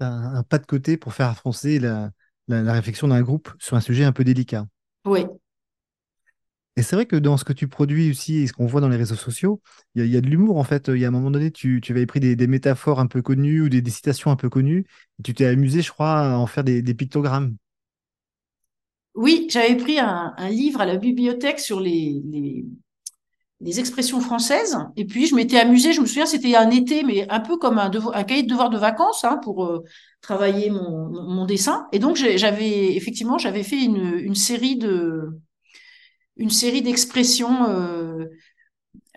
Un, 0.00 0.36
un, 0.36 0.42
pas 0.42 0.58
de 0.58 0.66
côté 0.66 0.96
pour 0.96 1.14
faire 1.14 1.28
avancer 1.28 1.78
la, 1.78 2.10
la, 2.48 2.62
la 2.62 2.72
réflexion 2.72 3.08
d'un 3.08 3.22
groupe 3.22 3.50
sur 3.58 3.76
un 3.76 3.80
sujet 3.80 4.04
un 4.04 4.12
peu 4.12 4.24
délicat. 4.24 4.66
Oui. 5.04 5.24
Et 6.78 6.82
c'est 6.82 6.94
vrai 6.94 7.06
que 7.06 7.16
dans 7.16 7.36
ce 7.36 7.42
que 7.42 7.52
tu 7.52 7.66
produis 7.66 8.08
aussi 8.08 8.36
et 8.36 8.46
ce 8.46 8.52
qu'on 8.52 8.66
voit 8.66 8.80
dans 8.80 8.88
les 8.88 8.96
réseaux 8.96 9.16
sociaux, 9.16 9.60
il 9.96 10.06
y, 10.06 10.16
a 10.16 10.20
de 10.20 10.28
l'humour 10.28 10.58
en 10.58 10.62
fait. 10.62 10.86
Il 10.86 11.00
y 11.00 11.04
a 11.04 11.08
un 11.08 11.10
moment 11.10 11.32
donné, 11.32 11.50
tu, 11.50 11.82
avais 11.90 12.06
pris 12.06 12.20
des, 12.20 12.46
métaphores 12.46 13.00
un 13.00 13.08
peu 13.08 13.20
connues 13.20 13.62
ou 13.62 13.68
des, 13.68 13.82
citations 13.90 14.30
un 14.30 14.36
peu 14.36 14.48
connues. 14.48 14.86
Tu 15.24 15.34
t'es 15.34 15.46
amusé, 15.46 15.82
je 15.82 15.90
crois, 15.90 16.20
à 16.20 16.36
en 16.36 16.46
faire 16.46 16.62
des, 16.62 16.94
pictogrammes. 16.94 17.56
Oui, 19.16 19.48
j'avais 19.50 19.74
pris 19.74 19.98
un, 19.98 20.32
livre 20.50 20.80
à 20.80 20.86
la 20.86 20.98
bibliothèque 20.98 21.58
sur 21.58 21.80
les, 21.80 22.22
expressions 23.60 24.20
françaises. 24.20 24.78
Et 24.96 25.04
puis, 25.04 25.26
je 25.26 25.34
m'étais 25.34 25.58
amusée. 25.58 25.92
Je 25.92 26.00
me 26.00 26.06
souviens, 26.06 26.26
c'était 26.26 26.54
un 26.54 26.70
été, 26.70 27.02
mais 27.02 27.28
un 27.28 27.40
peu 27.40 27.56
comme 27.56 27.78
un, 27.78 27.90
cahier 28.22 28.44
de 28.44 28.48
devoir 28.48 28.70
de 28.70 28.78
vacances 28.78 29.24
hein, 29.24 29.40
pour 29.42 29.64
euh, 29.64 29.82
travailler 30.20 30.70
mon, 30.70 31.44
dessin. 31.44 31.88
Et 31.90 31.98
donc, 31.98 32.14
j'avais 32.14 32.94
effectivement, 32.94 33.36
j'avais 33.36 33.64
fait 33.64 33.82
une 33.82 34.36
série 34.36 34.76
de 34.76 35.40
une 36.38 36.50
série 36.50 36.82
d'expressions 36.82 37.68
euh, 37.68 38.26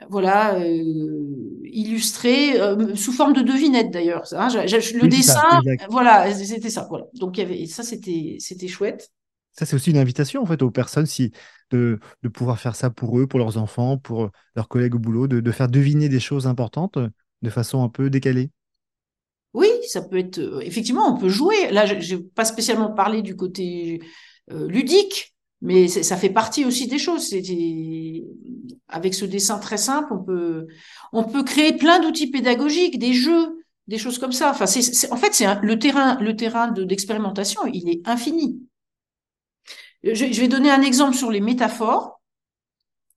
voilà 0.09 0.55
euh, 0.55 1.59
illustrées 1.63 2.59
euh, 2.59 2.95
sous 2.95 3.13
forme 3.13 3.33
de 3.33 3.41
devinettes 3.41 3.91
d'ailleurs 3.91 4.23
hein, 4.33 4.49
le 4.49 5.07
dessin 5.07 5.33
ça, 5.33 5.59
voilà 5.89 6.33
c'était 6.33 6.69
ça 6.69 6.87
voilà 6.89 7.05
donc 7.13 7.37
il 7.37 7.41
y 7.41 7.43
avait 7.43 7.65
ça 7.67 7.83
c'était 7.83 8.37
c'était 8.39 8.67
chouette 8.67 9.11
ça 9.51 9.65
c'est 9.65 9.75
aussi 9.75 9.91
une 9.91 9.97
invitation 9.97 10.41
en 10.41 10.45
fait 10.45 10.61
aux 10.63 10.71
personnes 10.71 11.05
si 11.05 11.31
de, 11.69 11.99
de, 12.23 12.27
pouvoir 12.27 12.59
faire 12.59 12.75
ça 12.75 12.89
pour 12.89 13.17
eux 13.19 13.27
pour 13.27 13.39
leurs 13.39 13.57
enfants 13.57 13.97
pour 13.97 14.29
leurs 14.55 14.67
collègues 14.67 14.95
au 14.95 14.99
boulot 14.99 15.27
de, 15.27 15.39
de 15.39 15.51
faire 15.51 15.69
deviner 15.69 16.09
des 16.09 16.19
choses 16.19 16.47
importantes 16.47 16.97
de 17.41 17.49
façon 17.49 17.83
un 17.83 17.89
peu 17.89 18.09
décalée 18.09 18.49
oui, 19.53 19.67
ça 19.89 20.01
peut 20.01 20.17
être. 20.17 20.61
Effectivement, 20.63 21.13
on 21.13 21.19
peut 21.19 21.27
jouer. 21.27 21.71
Là, 21.71 21.85
je 21.85 22.15
n'ai 22.15 22.23
pas 22.23 22.45
spécialement 22.45 22.93
parlé 22.93 23.21
du 23.21 23.35
côté 23.35 24.01
ludique, 24.49 25.30
mais 25.61 25.87
ça 25.87 26.17
fait 26.17 26.29
partie 26.29 26.65
aussi 26.65 26.87
des 26.87 26.97
choses. 26.97 27.33
Avec 28.87 29.13
ce 29.13 29.25
dessin 29.25 29.59
très 29.59 29.77
simple, 29.77 30.13
on 30.13 30.23
peut, 30.23 30.67
on 31.13 31.23
peut 31.23 31.43
créer 31.43 31.73
plein 31.73 31.99
d'outils 31.99 32.31
pédagogiques, 32.31 32.99
des 32.99 33.13
jeux, 33.13 33.63
des 33.87 33.97
choses 33.97 34.17
comme 34.17 34.31
ça. 34.31 34.51
Enfin, 34.51 34.65
en 34.65 35.17
fait, 35.17 35.33
c'est 35.33 35.61
le 35.61 35.79
terrain, 35.79 36.19
le 36.19 36.35
terrain 36.35 36.71
de, 36.71 36.83
d'expérimentation, 36.83 37.61
il 37.67 37.89
est 37.89 38.01
infini. 38.07 38.59
Je, 40.03 40.13
je, 40.13 40.41
vais 40.41 40.47
donner 40.47 40.71
un 40.71 40.81
exemple 40.81 41.15
sur 41.15 41.29
les 41.29 41.41
métaphores, 41.41 42.19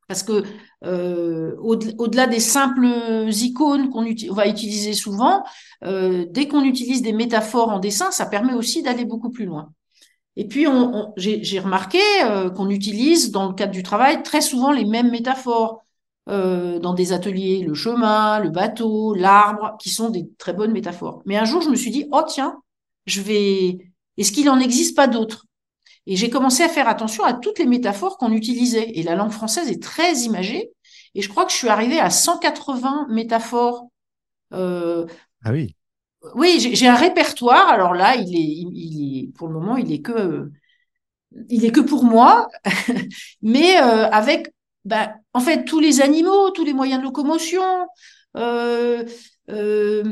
parce 0.06 0.22
que 0.22 0.44
euh, 0.84 1.56
au-delà 1.56 2.26
des 2.26 2.40
simples 2.40 2.86
icônes 3.30 3.88
qu'on 3.88 4.04
on 4.04 4.34
va 4.34 4.48
utiliser 4.48 4.92
souvent, 4.92 5.44
euh, 5.84 6.26
dès 6.30 6.46
qu'on 6.46 6.62
utilise 6.62 7.00
des 7.00 7.14
métaphores 7.14 7.70
en 7.70 7.78
dessin, 7.78 8.10
ça 8.10 8.26
permet 8.26 8.52
aussi 8.52 8.82
d'aller 8.82 9.06
beaucoup 9.06 9.30
plus 9.30 9.46
loin. 9.46 9.72
Et 10.36 10.48
puis, 10.48 10.66
j'ai 11.16 11.60
remarqué 11.60 12.00
euh, 12.24 12.50
qu'on 12.50 12.68
utilise 12.68 13.30
dans 13.30 13.48
le 13.48 13.54
cadre 13.54 13.72
du 13.72 13.82
travail 13.82 14.22
très 14.22 14.40
souvent 14.40 14.72
les 14.72 14.84
mêmes 14.84 15.10
métaphores 15.10 15.84
euh, 16.28 16.78
dans 16.78 16.94
des 16.94 17.12
ateliers, 17.12 17.62
le 17.62 17.74
chemin, 17.74 18.40
le 18.40 18.50
bateau, 18.50 19.14
l'arbre, 19.14 19.76
qui 19.80 19.90
sont 19.90 20.10
des 20.10 20.28
très 20.38 20.52
bonnes 20.52 20.72
métaphores. 20.72 21.22
Mais 21.26 21.36
un 21.36 21.44
jour, 21.44 21.62
je 21.62 21.68
me 21.68 21.76
suis 21.76 21.90
dit, 21.90 22.06
oh 22.12 22.22
tiens, 22.26 22.56
je 23.06 23.20
vais, 23.20 23.78
est-ce 24.16 24.32
qu'il 24.32 24.48
en 24.50 24.58
existe 24.58 24.96
pas 24.96 25.06
d'autres? 25.06 25.46
Et 26.06 26.16
j'ai 26.16 26.30
commencé 26.30 26.62
à 26.62 26.68
faire 26.68 26.88
attention 26.88 27.24
à 27.24 27.32
toutes 27.32 27.58
les 27.58 27.66
métaphores 27.66 28.18
qu'on 28.18 28.32
utilisait. 28.32 28.90
Et 28.98 29.02
la 29.02 29.14
langue 29.14 29.30
française 29.30 29.70
est 29.70 29.82
très 29.82 30.14
imagée. 30.20 30.72
Et 31.14 31.22
je 31.22 31.28
crois 31.28 31.44
que 31.44 31.52
je 31.52 31.56
suis 31.56 31.68
arrivée 31.68 32.00
à 32.00 32.10
180 32.10 33.06
métaphores. 33.08 33.86
Euh, 34.52 35.06
ah 35.44 35.52
oui. 35.52 35.76
Oui, 36.34 36.58
j'ai 36.72 36.88
un 36.88 36.94
répertoire. 36.94 37.68
Alors 37.68 37.94
là, 37.94 38.16
il 38.16 38.34
est, 38.34 38.68
il, 38.72 39.18
est, 39.18 39.32
pour 39.34 39.48
le 39.48 39.54
moment, 39.54 39.76
il 39.76 39.92
est 39.92 40.00
que, 40.00 40.50
il 41.48 41.64
est 41.64 41.70
que 41.70 41.80
pour 41.80 42.04
moi, 42.04 42.48
mais 43.42 43.80
euh, 43.80 44.08
avec, 44.08 44.52
bah, 44.84 45.14
en 45.32 45.40
fait, 45.40 45.64
tous 45.64 45.80
les 45.80 46.00
animaux, 46.00 46.50
tous 46.50 46.64
les 46.64 46.72
moyens 46.72 47.00
de 47.00 47.04
locomotion, 47.04 47.62
euh, 48.36 49.04
euh, 49.50 50.02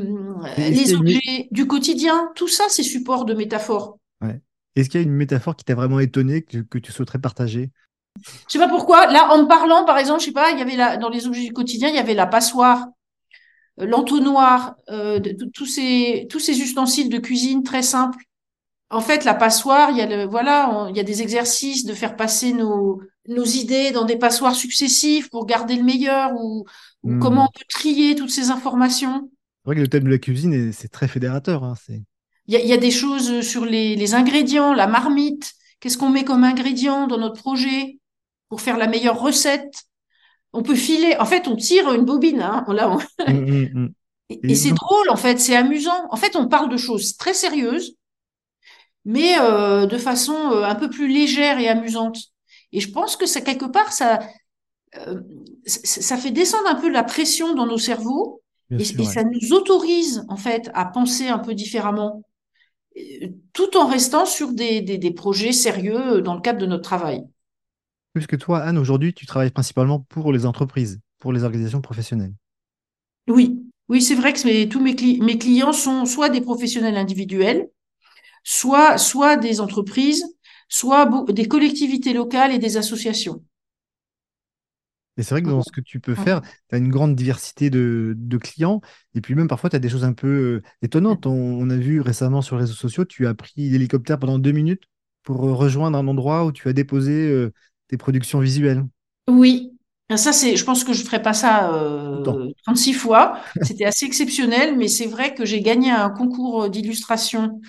les 0.57 0.93
objets 0.93 1.47
du 1.51 1.67
quotidien, 1.67 2.31
tout 2.35 2.47
ça, 2.47 2.65
c'est 2.69 2.83
support 2.83 3.25
de 3.25 3.33
métaphores. 3.33 3.97
Ouais. 4.21 4.39
Est-ce 4.75 4.89
qu'il 4.89 5.01
y 5.01 5.03
a 5.03 5.07
une 5.07 5.13
métaphore 5.13 5.55
qui 5.55 5.65
t'a 5.65 5.75
vraiment 5.75 5.99
étonné 5.99 6.41
que, 6.43 6.59
que 6.59 6.77
tu 6.77 6.91
souhaiterais 6.91 7.19
partager? 7.19 7.71
Je 8.17 8.53
sais 8.53 8.59
pas 8.59 8.69
pourquoi. 8.69 9.07
Là, 9.07 9.33
en 9.33 9.43
me 9.43 9.47
parlant, 9.47 9.85
par 9.85 9.97
exemple, 9.97 10.19
je 10.19 10.25
sais 10.25 10.31
pas, 10.31 10.51
il 10.51 10.59
y 10.59 10.61
avait 10.61 10.75
la, 10.75 10.97
dans 10.97 11.09
les 11.09 11.27
objets 11.27 11.45
du 11.45 11.53
quotidien, 11.53 11.89
il 11.89 11.95
y 11.95 11.99
avait 11.99 12.13
la 12.13 12.27
passoire. 12.27 12.87
Euh, 13.79 13.85
l'entonnoir, 13.85 14.75
euh, 14.89 15.19
tous 15.53 15.65
ces 15.65 16.27
tous 16.29 16.39
ces 16.39 16.59
ustensiles 16.59 17.09
de 17.09 17.17
cuisine 17.17 17.63
très 17.63 17.81
simples. 17.81 18.23
En 18.89 19.01
fait, 19.01 19.25
la 19.25 19.33
passoire, 19.33 19.89
il 19.89 19.97
y 19.97 20.01
a 20.01 20.05
le 20.05 20.25
voilà, 20.25 20.87
il 20.89 20.95
y 20.95 20.99
a 20.99 21.03
des 21.03 21.21
exercices 21.21 21.85
de 21.85 21.93
faire 21.93 22.15
passer 22.15 22.53
nos 22.53 23.01
nos 23.27 23.45
idées 23.45 23.91
dans 23.91 24.05
des 24.05 24.17
passoires 24.17 24.53
successifs 24.53 25.29
pour 25.29 25.45
garder 25.45 25.75
le 25.75 25.83
meilleur 25.83 26.33
ou, 26.35 26.65
ou 27.03 27.11
mmh. 27.11 27.19
comment 27.19 27.45
on 27.45 27.57
peut 27.57 27.65
trier 27.69 28.15
toutes 28.15 28.29
ces 28.29 28.49
informations. 28.51 29.29
C'est 29.31 29.69
vrai 29.69 29.75
que 29.75 29.81
le 29.81 29.87
thème 29.87 30.03
de 30.03 30.09
la 30.09 30.17
cuisine, 30.17 30.73
c'est 30.73 30.89
très 30.89 31.07
fédérateur. 31.07 31.63
Hein, 31.63 31.75
il, 31.87 32.53
y 32.53 32.57
a, 32.57 32.59
il 32.59 32.67
y 32.67 32.73
a 32.73 32.77
des 32.77 32.91
choses 32.91 33.41
sur 33.41 33.65
les, 33.65 33.95
les 33.95 34.13
ingrédients, 34.13 34.73
la 34.73 34.87
marmite. 34.87 35.53
Qu'est-ce 35.79 35.97
qu'on 35.97 36.09
met 36.09 36.25
comme 36.25 36.43
ingrédient 36.43 37.07
dans 37.07 37.17
notre 37.17 37.41
projet 37.41 37.97
pour 38.49 38.61
faire 38.61 38.77
la 38.77 38.87
meilleure 38.87 39.19
recette? 39.19 39.85
On 40.53 40.63
peut 40.63 40.75
filer. 40.75 41.15
En 41.19 41.25
fait, 41.25 41.47
on 41.47 41.55
tire 41.55 41.91
une 41.93 42.05
bobine. 42.05 42.41
Hein, 42.41 42.63
là, 42.69 42.89
on... 42.89 42.97
Mmh, 43.31 43.33
mmh, 43.33 43.69
mmh. 43.73 43.93
Et, 44.29 44.51
et 44.51 44.55
c'est 44.55 44.71
drôle, 44.71 45.09
en 45.09 45.15
fait, 45.15 45.39
c'est 45.39 45.55
amusant. 45.55 46.07
En 46.09 46.15
fait, 46.15 46.35
on 46.35 46.47
parle 46.47 46.69
de 46.69 46.77
choses 46.77 47.17
très 47.17 47.33
sérieuses, 47.33 47.95
mais 49.05 49.37
euh, 49.39 49.85
de 49.85 49.97
façon 49.97 50.33
euh, 50.33 50.63
un 50.63 50.75
peu 50.75 50.89
plus 50.89 51.07
légère 51.07 51.59
et 51.59 51.67
amusante. 51.67 52.17
Et 52.71 52.79
je 52.79 52.89
pense 52.91 53.15
que 53.15 53.25
ça, 53.25 53.41
quelque 53.41 53.65
part, 53.65 53.91
ça, 53.91 54.19
euh, 55.07 55.19
ça 55.65 56.17
fait 56.17 56.31
descendre 56.31 56.67
un 56.69 56.75
peu 56.75 56.89
la 56.89 57.03
pression 57.03 57.53
dans 57.53 57.65
nos 57.65 57.77
cerveaux 57.77 58.41
et, 58.71 58.83
sûr, 58.83 59.01
et, 59.01 59.03
ça 59.05 59.23
nous 59.23 59.53
autorise, 59.53 60.25
en 60.29 60.37
fait, 60.37 60.71
à 60.73 60.85
penser 60.85 61.27
un 61.27 61.39
peu 61.39 61.53
différemment, 61.53 62.23
tout 63.51 63.77
en 63.77 63.87
restant 63.87 64.25
sur 64.25 64.53
des, 64.53 64.81
des, 64.81 64.97
des 64.97 65.11
projets 65.11 65.51
sérieux 65.51 66.21
dans 66.21 66.33
le 66.33 66.41
cadre 66.41 66.59
de 66.59 66.65
notre 66.65 66.83
travail. 66.83 67.23
Puisque 68.13 68.37
toi, 68.37 68.59
Anne, 68.59 68.77
aujourd'hui, 68.77 69.13
tu 69.13 69.25
travailles 69.25 69.51
principalement 69.51 69.99
pour 69.99 70.31
les 70.31 70.45
entreprises, 70.45 70.99
pour 71.19 71.33
les 71.33 71.43
organisations 71.43 71.81
professionnelles. 71.81 72.33
Oui, 73.27 73.63
oui, 73.89 74.01
c'est 74.01 74.15
vrai 74.15 74.33
que 74.33 74.45
mes, 74.45 74.69
tous 74.69 74.81
mes, 74.81 74.95
cli 74.95 75.19
mes, 75.21 75.37
clients 75.37 75.73
sont 75.73 76.05
soit 76.05 76.29
des 76.29 76.41
professionnels 76.41 76.97
individuels, 76.97 77.69
soit, 78.43 78.97
soit 78.97 79.37
des 79.37 79.61
entreprises, 79.61 80.23
soit 80.69 81.25
des 81.29 81.47
collectivités 81.47 82.13
locales 82.13 82.51
et 82.51 82.59
des 82.59 82.77
associations. 82.77 83.43
Et 85.17 85.21
c'est 85.21 85.35
vrai 85.35 85.43
que 85.43 85.49
dans 85.49 85.61
ce 85.61 85.71
que 85.71 85.81
tu 85.81 85.99
peux 85.99 86.15
faire, 86.15 86.41
tu 86.41 86.75
as 86.75 86.77
une 86.79 86.89
grande 86.89 87.15
diversité 87.15 87.69
de, 87.69 88.15
de, 88.17 88.37
clients. 88.37 88.81
Et 89.13 89.21
puis 89.21 89.35
même 89.35 89.47
parfois, 89.47 89.69
tu 89.69 89.75
as 89.75 89.79
des 89.79 89.89
choses 89.89 90.03
un 90.03 90.13
peu 90.13 90.27
euh, 90.27 90.61
étonnantes. 90.81 91.27
On, 91.27 91.31
on, 91.31 91.69
a 91.69 91.77
vu 91.77 92.01
récemment 92.01 92.41
sur 92.41 92.55
les 92.55 92.63
réseaux 92.63 92.73
sociaux, 92.73 93.05
tu 93.05 93.27
as 93.27 93.35
pris 93.35 93.69
l'hélicoptère 93.69 94.17
pendant 94.17 94.39
deux 94.39 94.51
minutes 94.51 94.85
pour 95.21 95.45
euh, 95.47 95.53
rejoindre 95.53 95.99
un 95.99 96.07
endroit 96.07 96.45
où 96.45 96.51
tu 96.51 96.67
as 96.67 96.73
déposé 96.73 97.29
euh, 97.29 97.53
des 97.93 97.97
productions 97.97 98.39
visuelles. 98.39 98.83
Oui, 99.29 99.71
ça 100.15 100.33
c'est, 100.33 100.55
je 100.55 100.65
pense 100.65 100.83
que 100.83 100.93
je 100.93 101.03
ferai 101.03 101.21
pas 101.21 101.33
ça 101.33 101.71
euh, 101.73 102.23
36 102.65 102.93
fois. 102.93 103.37
C'était 103.61 103.85
assez 103.85 104.05
exceptionnel, 104.05 104.75
mais 104.75 104.87
c'est 104.87 105.05
vrai 105.05 105.35
que 105.35 105.45
j'ai 105.45 105.61
gagné 105.61 105.91
un 105.91 106.09
concours 106.09 106.69
d'illustration 106.69 107.61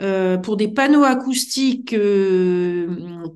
euh, 0.00 0.38
pour 0.38 0.56
des 0.56 0.68
panneaux 0.68 1.04
acoustiques 1.04 1.92
euh, 1.92 2.88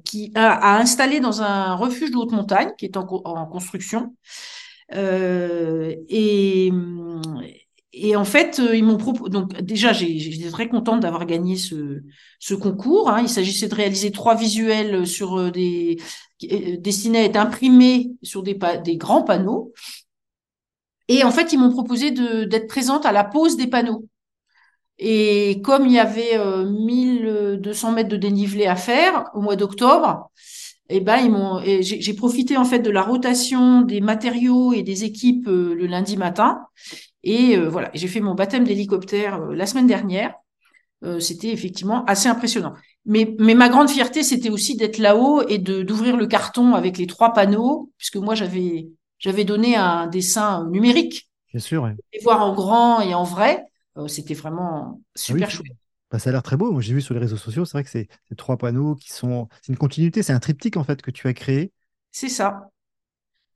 qui 0.05 0.33
à, 0.35 0.77
à, 0.77 0.81
installer 0.81 1.21
dans 1.21 1.43
un 1.43 1.75
refuge 1.75 2.11
de 2.11 2.17
haute 2.17 2.33
montagne 2.33 2.71
qui 2.79 2.87
est 2.87 2.97
en, 2.97 3.07
en 3.07 3.47
construction. 3.47 4.15
Euh, 4.95 5.95
et 6.09 6.73
et 7.93 8.15
en 8.15 8.25
fait, 8.25 8.61
ils 8.73 8.85
m'ont 8.85 8.97
proposé. 8.97 9.31
Donc 9.31 9.61
déjà, 9.63 9.93
j'étais 9.93 10.51
très 10.51 10.69
contente 10.69 11.01
d'avoir 11.01 11.27
gagné 11.27 11.57
ce, 11.57 12.03
ce 12.39 12.55
concours. 12.55 13.11
Hein. 13.11 13.23
Il 13.23 13.29
s'agissait 13.29 13.69
de 13.69 13.75
réaliser 13.75 14.13
trois 14.13 14.37
visuels 14.37 15.07
sur 15.07 15.51
des 15.51 15.99
destinés 16.79 17.19
à 17.19 17.25
être 17.25 17.37
imprimés 17.37 18.13
sur 18.23 18.43
des, 18.43 18.59
des 18.85 18.97
grands 18.97 19.23
panneaux. 19.23 19.73
Et 21.09 21.25
en 21.25 21.33
fait, 21.33 21.53
ils 21.53 21.59
m'ont 21.59 21.73
proposé 21.73 22.13
d'être 22.13 22.69
présente 22.69 23.05
à 23.05 23.13
la 23.13 23.25
pose 23.25 23.57
des 23.57 23.67
panneaux. 23.67 24.07
Et 24.99 25.61
comme 25.63 25.87
il 25.87 25.93
y 25.93 25.99
avait 25.99 26.39
1200 26.39 27.93
mètres 27.93 28.09
de 28.09 28.17
dénivelé 28.17 28.67
à 28.67 28.77
faire 28.77 29.25
au 29.35 29.41
mois 29.41 29.57
d'octobre, 29.57 30.31
eh 30.91 31.01
ben 31.01 31.17
ils 31.19 31.31
m'ont 31.31 31.61
j'ai 31.81 32.15
profité 32.15 32.57
en 32.57 32.65
fait 32.65 32.81
de 32.81 32.91
la 32.91 33.03
rotation 33.03 33.81
des 33.83 34.01
matériaux 34.01 34.73
et 34.73 34.83
des 34.83 35.05
équipes 35.05 35.47
euh, 35.47 35.73
le 35.75 35.87
lundi 35.87 36.17
matin 36.17 36.67
et 37.23 37.57
euh, 37.57 37.69
voilà 37.69 37.91
j'ai 37.95 38.09
fait 38.09 38.21
mon 38.21 38.35
baptême 38.35 38.65
d'hélicoptère 38.65 39.41
euh, 39.43 39.55
la 39.55 39.67
semaine 39.67 39.87
dernière 39.87 40.35
c'était 41.19 41.49
effectivement 41.49 42.05
assez 42.05 42.29
impressionnant 42.29 42.75
mais 43.07 43.35
mais 43.39 43.55
ma 43.55 43.71
grande 43.71 43.89
fierté 43.89 44.23
c'était 44.23 44.51
aussi 44.51 44.77
d'être 44.77 44.99
là-haut 44.99 45.41
et 45.49 45.57
de 45.57 45.81
d'ouvrir 45.81 46.15
le 46.15 46.27
carton 46.27 46.75
avec 46.75 46.99
les 46.99 47.07
trois 47.07 47.33
panneaux 47.33 47.91
puisque 47.97 48.17
moi 48.17 48.35
j'avais 48.35 48.91
j'avais 49.19 49.45
donné 49.45 49.77
un 49.77 50.09
dessin 50.09 50.69
numérique 50.69 51.31
bien 51.53 51.61
sûr 51.61 51.91
et 52.13 52.23
voir 52.23 52.43
en 52.43 52.55
grand 52.55 53.01
et 53.01 53.15
en 53.15 53.25
vrai 53.25 53.65
c'était 54.09 54.35
vraiment 54.35 55.01
ah 55.01 55.03
super 55.15 55.51
chouette 55.51 55.73
bah, 56.11 56.19
ça 56.19 56.31
a 56.31 56.33
l'air 56.33 56.43
très 56.43 56.57
beau. 56.57 56.73
Moi, 56.73 56.83
j'ai 56.83 56.93
vu 56.93 57.01
sur 57.01 57.15
les 57.15 57.21
réseaux 57.21 57.37
sociaux, 57.37 57.65
c'est 57.65 57.73
vrai 57.73 57.85
que 57.85 57.91
c'est 57.91 58.09
trois 58.37 58.57
panneaux 58.57 58.97
qui 58.97 59.11
sont. 59.11 59.49
C'est 59.63 59.73
une 59.73 59.79
continuité, 59.79 60.23
c'est 60.23 60.33
un 60.33 60.41
triptyque 60.41 60.77
en 60.77 60.85
fait 60.85 61.03
que 61.03 61.11
tu 61.11 61.29
as 61.29 61.35
créé. 61.35 61.73
C'est 62.11 62.29
ça. 62.29 62.71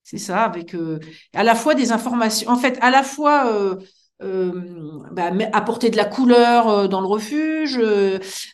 C'est 0.04 0.18
ça, 0.18 0.42
avec 0.42 0.74
euh, 0.74 1.00
à 1.32 1.42
la 1.42 1.54
fois 1.54 1.74
des 1.74 1.90
informations. 1.90 2.50
En 2.50 2.56
fait, 2.56 2.78
à 2.82 2.90
la 2.90 3.02
fois 3.02 3.50
euh, 3.50 3.76
euh, 4.22 5.00
bah, 5.12 5.32
apporter 5.54 5.88
de 5.88 5.96
la 5.96 6.04
couleur 6.04 6.90
dans 6.90 7.00
le 7.00 7.06
refuge, 7.06 7.78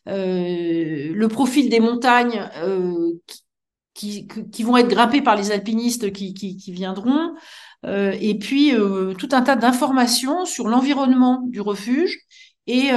le 0.07 1.27
profil 1.27 1.69
des 1.69 1.81
montagnes 1.81 2.49
qui, 3.95 4.29
qui, 4.29 4.63
vont 4.63 4.77
être 4.77 4.89
grimpées 4.89 5.23
par 5.23 5.35
les 5.35 5.51
alpinistes 5.51 6.13
qui, 6.13 6.35
qui, 6.35 6.73
viendront, 6.73 7.35
et 7.85 8.39
puis 8.39 8.73
tout 9.19 9.29
un 9.33 9.43
tas 9.43 9.57
d'informations 9.57 10.45
sur 10.45 10.69
l'environnement 10.69 11.43
du 11.49 11.61
refuge 11.61 12.21
et, 12.69 12.91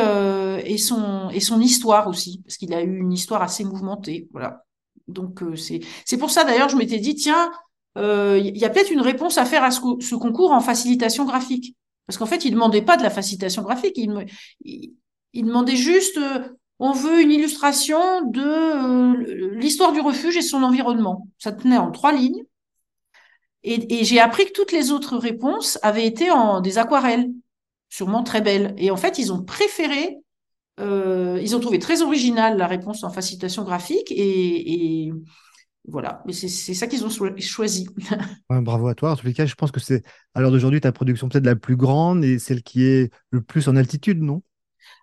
et, 0.65 0.77
son, 0.77 1.29
et 1.31 1.39
son 1.39 1.59
histoire 1.59 2.07
aussi, 2.07 2.41
parce 2.45 2.57
qu'il 2.57 2.73
a 2.73 2.83
eu 2.83 2.99
une 2.99 3.11
histoire 3.11 3.41
assez 3.41 3.63
mouvementée. 3.63 4.27
Voilà. 4.31 4.63
Donc, 5.07 5.41
c'est, 5.57 6.17
pour 6.17 6.29
ça 6.29 6.43
d'ailleurs, 6.43 6.69
je 6.69 6.77
m'étais 6.77 6.99
dit, 6.99 7.15
tiens, 7.15 7.51
il 7.95 8.57
y 8.57 8.65
a 8.65 8.69
peut-être 8.69 8.91
une 8.91 9.01
réponse 9.01 9.37
à 9.37 9.45
faire 9.45 9.63
à 9.63 9.71
ce, 9.71 10.15
concours 10.15 10.51
en 10.51 10.59
facilitation 10.59 11.25
graphique. 11.25 11.75
Parce 12.07 12.17
qu'en 12.17 12.25
fait, 12.25 12.43
il 12.45 12.49
ne 12.49 12.55
demandait 12.55 12.81
pas 12.81 12.97
de 12.97 13.03
la 13.03 13.09
facilitation 13.09 13.61
graphique, 13.61 13.97
il, 13.97 14.13
il, 15.33 15.45
demandait 15.45 15.75
juste, 15.75 16.19
on 16.79 16.91
veut 16.91 17.21
une 17.21 17.31
illustration 17.31 18.23
de 18.25 19.55
l'histoire 19.55 19.93
du 19.93 20.01
refuge 20.01 20.35
et 20.35 20.41
son 20.41 20.63
environnement. 20.63 21.27
Ça 21.37 21.51
tenait 21.51 21.77
en 21.77 21.91
trois 21.91 22.11
lignes. 22.11 22.43
Et, 23.63 24.03
j'ai 24.03 24.19
appris 24.19 24.45
que 24.45 24.51
toutes 24.51 24.73
les 24.73 24.91
autres 24.91 25.17
réponses 25.17 25.79
avaient 25.81 26.05
été 26.05 26.31
en 26.31 26.59
des 26.59 26.77
aquarelles 26.77 27.29
sûrement 27.89 28.23
très 28.23 28.41
belle. 28.41 28.73
Et 28.77 28.91
en 28.91 28.97
fait, 28.97 29.19
ils 29.19 29.31
ont 29.31 29.43
préféré, 29.43 30.17
euh, 30.79 31.39
ils 31.41 31.55
ont 31.55 31.59
trouvé 31.59 31.79
très 31.79 32.01
original 32.01 32.57
la 32.57 32.67
réponse 32.67 33.03
en 33.03 33.11
facilitation 33.11 33.63
graphique 33.63 34.11
et, 34.11 35.11
voilà. 35.87 36.23
Mais 36.25 36.33
c'est 36.33 36.73
ça 36.73 36.87
qu'ils 36.87 37.05
ont 37.05 37.09
choisi. 37.39 37.87
bravo 38.49 38.87
à 38.87 38.95
toi. 38.95 39.11
En 39.11 39.15
tous 39.15 39.25
les 39.25 39.33
cas, 39.33 39.45
je 39.45 39.55
pense 39.55 39.71
que 39.71 39.79
c'est 39.79 40.03
à 40.33 40.41
l'heure 40.41 40.51
d'aujourd'hui 40.51 40.79
ta 40.79 40.91
production 40.91 41.27
peut-être 41.27 41.45
la 41.45 41.55
plus 41.55 41.75
grande 41.75 42.23
et 42.23 42.39
celle 42.39 42.63
qui 42.63 42.85
est 42.85 43.11
le 43.31 43.41
plus 43.41 43.67
en 43.67 43.75
altitude, 43.75 44.21
non? 44.21 44.41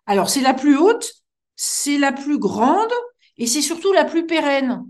Alors, 0.06 0.30
c'est 0.30 0.40
la 0.40 0.54
plus 0.54 0.76
haute, 0.78 1.12
c'est 1.56 1.98
la 1.98 2.12
plus 2.12 2.38
grande 2.38 2.92
et 3.36 3.46
c'est 3.46 3.60
surtout 3.60 3.92
la 3.92 4.04
plus 4.04 4.26
pérenne. 4.26 4.84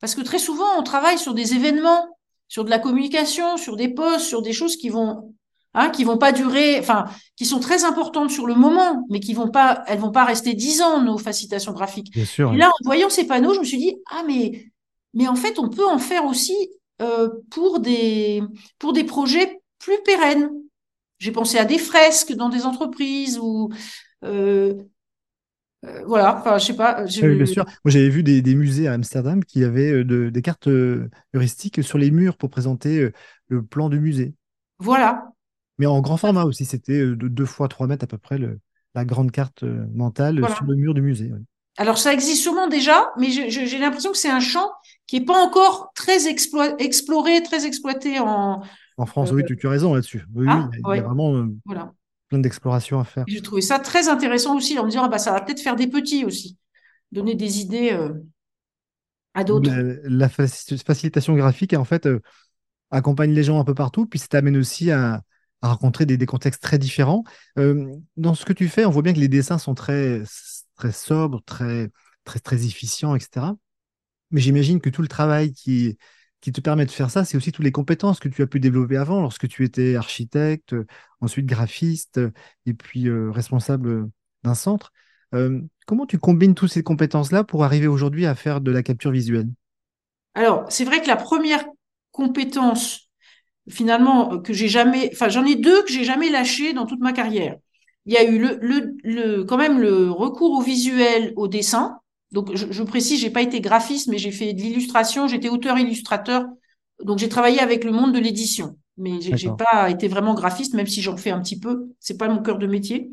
Parce 0.00 0.14
que 0.14 0.22
très 0.22 0.38
souvent, 0.38 0.78
on 0.78 0.82
travaille 0.82 1.18
sur 1.18 1.34
des 1.34 1.54
événements, 1.54 2.18
sur 2.48 2.64
de 2.64 2.70
la 2.70 2.78
communication, 2.78 3.56
sur 3.56 3.76
des 3.76 3.88
posts, 3.88 4.26
sur 4.26 4.42
des 4.42 4.52
choses 4.52 4.76
qui 4.76 4.88
vont 4.88 5.34
hein, 5.74 5.90
qui 5.90 6.04
vont 6.04 6.18
pas 6.18 6.32
durer, 6.32 6.78
enfin, 6.80 7.04
qui 7.36 7.44
sont 7.44 7.60
très 7.60 7.84
importantes 7.84 8.30
sur 8.30 8.46
le 8.46 8.54
moment, 8.54 9.04
mais 9.10 9.20
qui 9.20 9.34
vont 9.34 9.50
pas, 9.50 9.84
elles 9.86 9.98
vont 9.98 10.10
pas 10.10 10.24
rester 10.24 10.54
dix 10.54 10.80
ans 10.80 11.02
nos 11.02 11.18
facilitations 11.18 11.72
graphiques. 11.72 12.12
Bien 12.12 12.24
sûr, 12.24 12.52
et 12.52 12.56
là, 12.56 12.68
en 12.68 12.84
voyant 12.84 13.10
ces 13.10 13.26
panneaux, 13.26 13.54
je 13.54 13.60
me 13.60 13.64
suis 13.64 13.78
dit 13.78 13.96
ah 14.10 14.22
mais 14.26 14.70
mais 15.16 15.26
en 15.26 15.34
fait, 15.34 15.58
on 15.58 15.68
peut 15.68 15.88
en 15.88 15.98
faire 15.98 16.26
aussi 16.26 16.54
euh, 17.00 17.30
pour 17.50 17.80
des 17.80 18.42
pour 18.78 18.92
des 18.92 19.02
projets 19.02 19.60
plus 19.78 19.96
pérennes. 20.04 20.50
J'ai 21.18 21.32
pensé 21.32 21.58
à 21.58 21.64
des 21.64 21.78
fresques 21.78 22.34
dans 22.34 22.50
des 22.50 22.66
entreprises 22.66 23.38
ou 23.38 23.70
euh, 24.24 24.74
euh, 25.86 26.02
voilà, 26.06 26.38
enfin, 26.38 26.58
je 26.58 26.66
sais 26.66 26.76
pas. 26.76 27.04
Oui, 27.04 27.36
bien 27.36 27.46
sûr. 27.46 27.64
Moi, 27.64 27.90
j'avais 27.90 28.10
vu 28.10 28.22
des, 28.22 28.42
des, 28.42 28.54
musées 28.54 28.88
à 28.88 28.92
Amsterdam 28.92 29.42
qui 29.42 29.64
avaient 29.64 30.04
de, 30.04 30.28
des 30.28 30.42
cartes 30.42 30.68
heuristiques 31.34 31.82
sur 31.82 31.96
les 31.96 32.10
murs 32.10 32.36
pour 32.36 32.50
présenter 32.50 33.10
le 33.48 33.64
plan 33.64 33.88
du 33.88 33.98
musée. 33.98 34.34
Voilà. 34.78 35.30
Mais 35.78 35.86
en 35.86 36.02
grand 36.02 36.18
format 36.18 36.44
aussi, 36.44 36.66
c'était 36.66 37.00
de 37.00 37.14
2 37.14 37.46
fois 37.46 37.68
3 37.68 37.86
mètres 37.86 38.04
à 38.04 38.06
peu 38.06 38.18
près 38.18 38.36
le, 38.36 38.58
la 38.94 39.06
grande 39.06 39.30
carte 39.30 39.62
mentale 39.62 40.46
sur 40.54 40.64
le 40.66 40.74
mur 40.74 40.92
du 40.92 41.00
musée. 41.00 41.32
Alors 41.76 41.98
ça 41.98 42.12
existe 42.12 42.42
sûrement 42.42 42.68
déjà, 42.68 43.12
mais 43.18 43.30
j'ai 43.30 43.78
l'impression 43.78 44.10
que 44.10 44.18
c'est 44.18 44.30
un 44.30 44.40
champ 44.40 44.70
qui 45.06 45.18
n'est 45.18 45.26
pas 45.26 45.44
encore 45.44 45.92
très 45.94 46.26
exploré, 46.26 47.42
très 47.42 47.66
exploité 47.66 48.18
en. 48.18 48.62
En 48.98 49.06
France, 49.06 49.30
oui, 49.32 49.42
tu, 49.44 49.66
as 49.66 49.70
raison 49.70 49.94
là-dessus. 49.94 50.24
Oui, 50.34 50.46
ah, 50.48 50.70
il, 50.72 50.96
y 50.96 50.98
a, 50.98 51.02
vraiment 51.02 51.34
euh, 51.34 51.46
plein 52.28 52.38
d'explorations 52.38 52.98
à 52.98 53.04
faire. 53.04 53.24
J'ai 53.28 53.42
trouvé 53.42 53.60
ça 53.60 53.78
très 53.78 54.08
intéressant 54.08 54.56
aussi 54.56 54.78
en 54.78 54.84
me 54.84 54.90
disant 54.90 55.04
ah 55.04 55.08
bah, 55.08 55.18
ça 55.18 55.32
va 55.32 55.42
peut-être 55.42 55.60
faire 55.60 55.76
des 55.76 55.86
petits 55.86 56.24
aussi, 56.24 56.56
donner 57.12 57.34
des 57.34 57.60
idées 57.60 57.96
à 59.34 59.44
d'autres. 59.44 59.70
La, 60.04 60.30
facilitation 60.30 61.34
graphique, 61.34 61.74
en 61.74 61.84
fait, 61.84 62.08
accompagne 62.90 63.32
les 63.32 63.44
gens 63.44 63.60
un 63.60 63.64
peu 63.64 63.74
partout, 63.74 64.06
puis 64.06 64.18
ça 64.18 64.28
t'amène 64.28 64.56
aussi 64.56 64.90
à, 64.90 65.20
à 65.62 65.68
rencontrer 65.68 66.06
des, 66.06 66.26
contextes 66.26 66.62
très 66.62 66.78
différents. 66.78 67.24
Euh, 67.58 67.86
dans 68.16 68.34
ce 68.34 68.44
que 68.44 68.52
tu 68.52 68.68
fais, 68.68 68.84
on 68.84 68.90
voit 68.90 69.02
bien 69.02 69.12
que 69.12 69.18
les 69.18 69.28
dessins 69.28 69.58
sont 69.58 69.74
très, 69.74 70.22
très 70.76 70.92
sobres, 70.92 71.42
très, 71.44 71.90
très, 72.24 72.40
très 72.40 72.64
efficients, 72.66 73.14
etc. 73.14 73.54
Mais 74.30 74.40
j'imagine 74.40 74.80
que 74.80 74.90
tout 74.90 75.02
le 75.02 75.08
travail 75.08 75.52
qui, 75.52 75.96
qui 76.40 76.52
te 76.52 76.60
permet 76.60 76.86
de 76.86 76.90
faire 76.90 77.10
ça, 77.10 77.24
c'est 77.24 77.36
aussi 77.36 77.52
toutes 77.52 77.64
les 77.64 77.72
compétences 77.72 78.20
que 78.20 78.28
tu 78.28 78.42
as 78.42 78.46
pu 78.46 78.60
développer 78.60 78.96
avant, 78.96 79.20
lorsque 79.20 79.48
tu 79.48 79.64
étais 79.64 79.96
architecte, 79.96 80.74
ensuite 81.20 81.46
graphiste, 81.46 82.20
et 82.66 82.74
puis 82.74 83.08
euh, 83.08 83.30
responsable 83.30 84.08
d'un 84.42 84.54
centre. 84.54 84.92
Euh, 85.34 85.60
comment 85.86 86.06
tu 86.06 86.18
combines 86.18 86.54
toutes 86.54 86.70
ces 86.70 86.82
compétences-là 86.82 87.44
pour 87.44 87.64
arriver 87.64 87.86
aujourd'hui 87.86 88.26
à 88.26 88.34
faire 88.34 88.60
de 88.60 88.70
la 88.70 88.82
capture 88.82 89.10
visuelle? 89.10 89.48
Alors, 90.34 90.66
c'est 90.68 90.84
vrai 90.84 91.00
que 91.00 91.08
la 91.08 91.16
première 91.16 91.64
compétence 92.12 93.06
finalement 93.68 94.38
que 94.38 94.52
j'ai 94.52 94.68
jamais, 94.68 95.10
enfin 95.12 95.28
j'en 95.28 95.44
ai 95.44 95.56
deux 95.56 95.82
que 95.82 95.90
j'ai 95.90 96.04
jamais 96.04 96.30
lâché 96.30 96.72
dans 96.72 96.86
toute 96.86 97.00
ma 97.00 97.12
carrière. 97.12 97.56
Il 98.06 98.14
y 98.14 98.16
a 98.16 98.24
eu 98.24 98.38
le, 98.38 98.58
le, 98.62 98.96
le 99.04 99.44
quand 99.44 99.56
même 99.56 99.78
le 99.80 100.10
recours 100.10 100.52
au 100.52 100.62
visuel, 100.62 101.32
au 101.36 101.48
dessin. 101.48 101.98
Donc 102.32 102.54
je, 102.54 102.66
je 102.70 102.82
précise, 102.82 103.20
j'ai 103.20 103.30
pas 103.30 103.42
été 103.42 103.60
graphiste, 103.60 104.08
mais 104.08 104.18
j'ai 104.18 104.32
fait 104.32 104.52
de 104.52 104.60
l'illustration, 104.60 105.28
j'étais 105.28 105.48
auteur-illustrateur. 105.48 106.46
Donc 107.02 107.18
j'ai 107.18 107.28
travaillé 107.28 107.60
avec 107.60 107.84
le 107.84 107.92
monde 107.92 108.12
de 108.12 108.18
l'édition, 108.18 108.78
mais 108.96 109.20
j'ai 109.20 109.50
pas 109.50 109.90
été 109.90 110.08
vraiment 110.08 110.34
graphiste, 110.34 110.74
même 110.74 110.86
si 110.86 111.02
j'en 111.02 111.16
fais 111.16 111.30
un 111.30 111.40
petit 111.40 111.58
peu. 111.60 111.88
C'est 112.00 112.16
pas 112.16 112.28
mon 112.28 112.42
cœur 112.42 112.58
de 112.58 112.66
métier. 112.66 113.10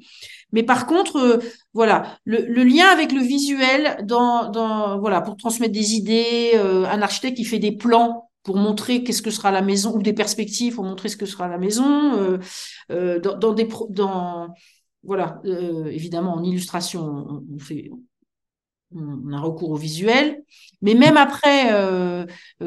Mais 0.51 0.63
par 0.63 0.85
contre, 0.87 1.17
euh, 1.17 1.37
voilà, 1.73 2.17
le, 2.23 2.45
le, 2.45 2.63
lien 2.63 2.85
avec 2.87 3.11
le 3.11 3.21
visuel 3.21 3.97
dans, 4.05 4.49
dans 4.51 4.99
voilà 4.99 5.21
pour 5.21 5.35
transmettre 5.35 5.73
des 5.73 5.95
idées. 5.95 6.51
Euh, 6.55 6.85
un 6.85 7.01
architecte 7.01 7.37
qui 7.37 7.45
fait 7.45 7.59
des 7.59 7.71
plans 7.75 8.29
pour 8.43 8.57
montrer 8.57 9.03
qu'est-ce 9.03 9.21
que 9.21 9.31
sera 9.31 9.51
la 9.51 9.61
maison, 9.61 9.95
ou 9.95 10.01
des 10.01 10.13
perspectives 10.13 10.75
pour 10.75 10.83
montrer 10.83 11.09
ce 11.09 11.17
que 11.17 11.25
sera 11.25 11.47
la 11.47 11.57
maison, 11.57 12.13
euh, 12.19 12.37
euh, 12.91 13.19
dans, 13.19 13.37
dans, 13.37 13.53
des 13.53 13.67
dans 13.89 14.49
voilà, 15.03 15.41
euh, 15.45 15.85
évidemment 15.87 16.33
en 16.35 16.43
illustration, 16.43 17.43
on, 17.53 17.59
fait 17.59 17.91
on 18.95 19.33
a 19.33 19.39
recours 19.39 19.71
au 19.71 19.75
visuel, 19.75 20.43
mais 20.81 20.93
même 20.93 21.17
après, 21.17 21.71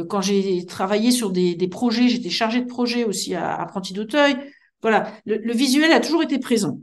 quand 0.09 0.20
j'ai 0.20 0.66
travaillé 0.66 1.12
sur 1.12 1.31
des, 1.31 1.68
projets, 1.68 2.09
j'étais 2.09 2.31
chargée 2.31 2.61
de 2.62 2.66
projet 2.66 3.05
aussi 3.05 3.35
à 3.35 3.55
Apprenti 3.55 3.92
d'Auteuil, 3.92 4.37
voilà, 4.83 5.12
le, 5.25 5.53
visuel 5.53 5.92
a 5.92 6.01
toujours 6.01 6.22
été 6.22 6.38
présent. 6.38 6.81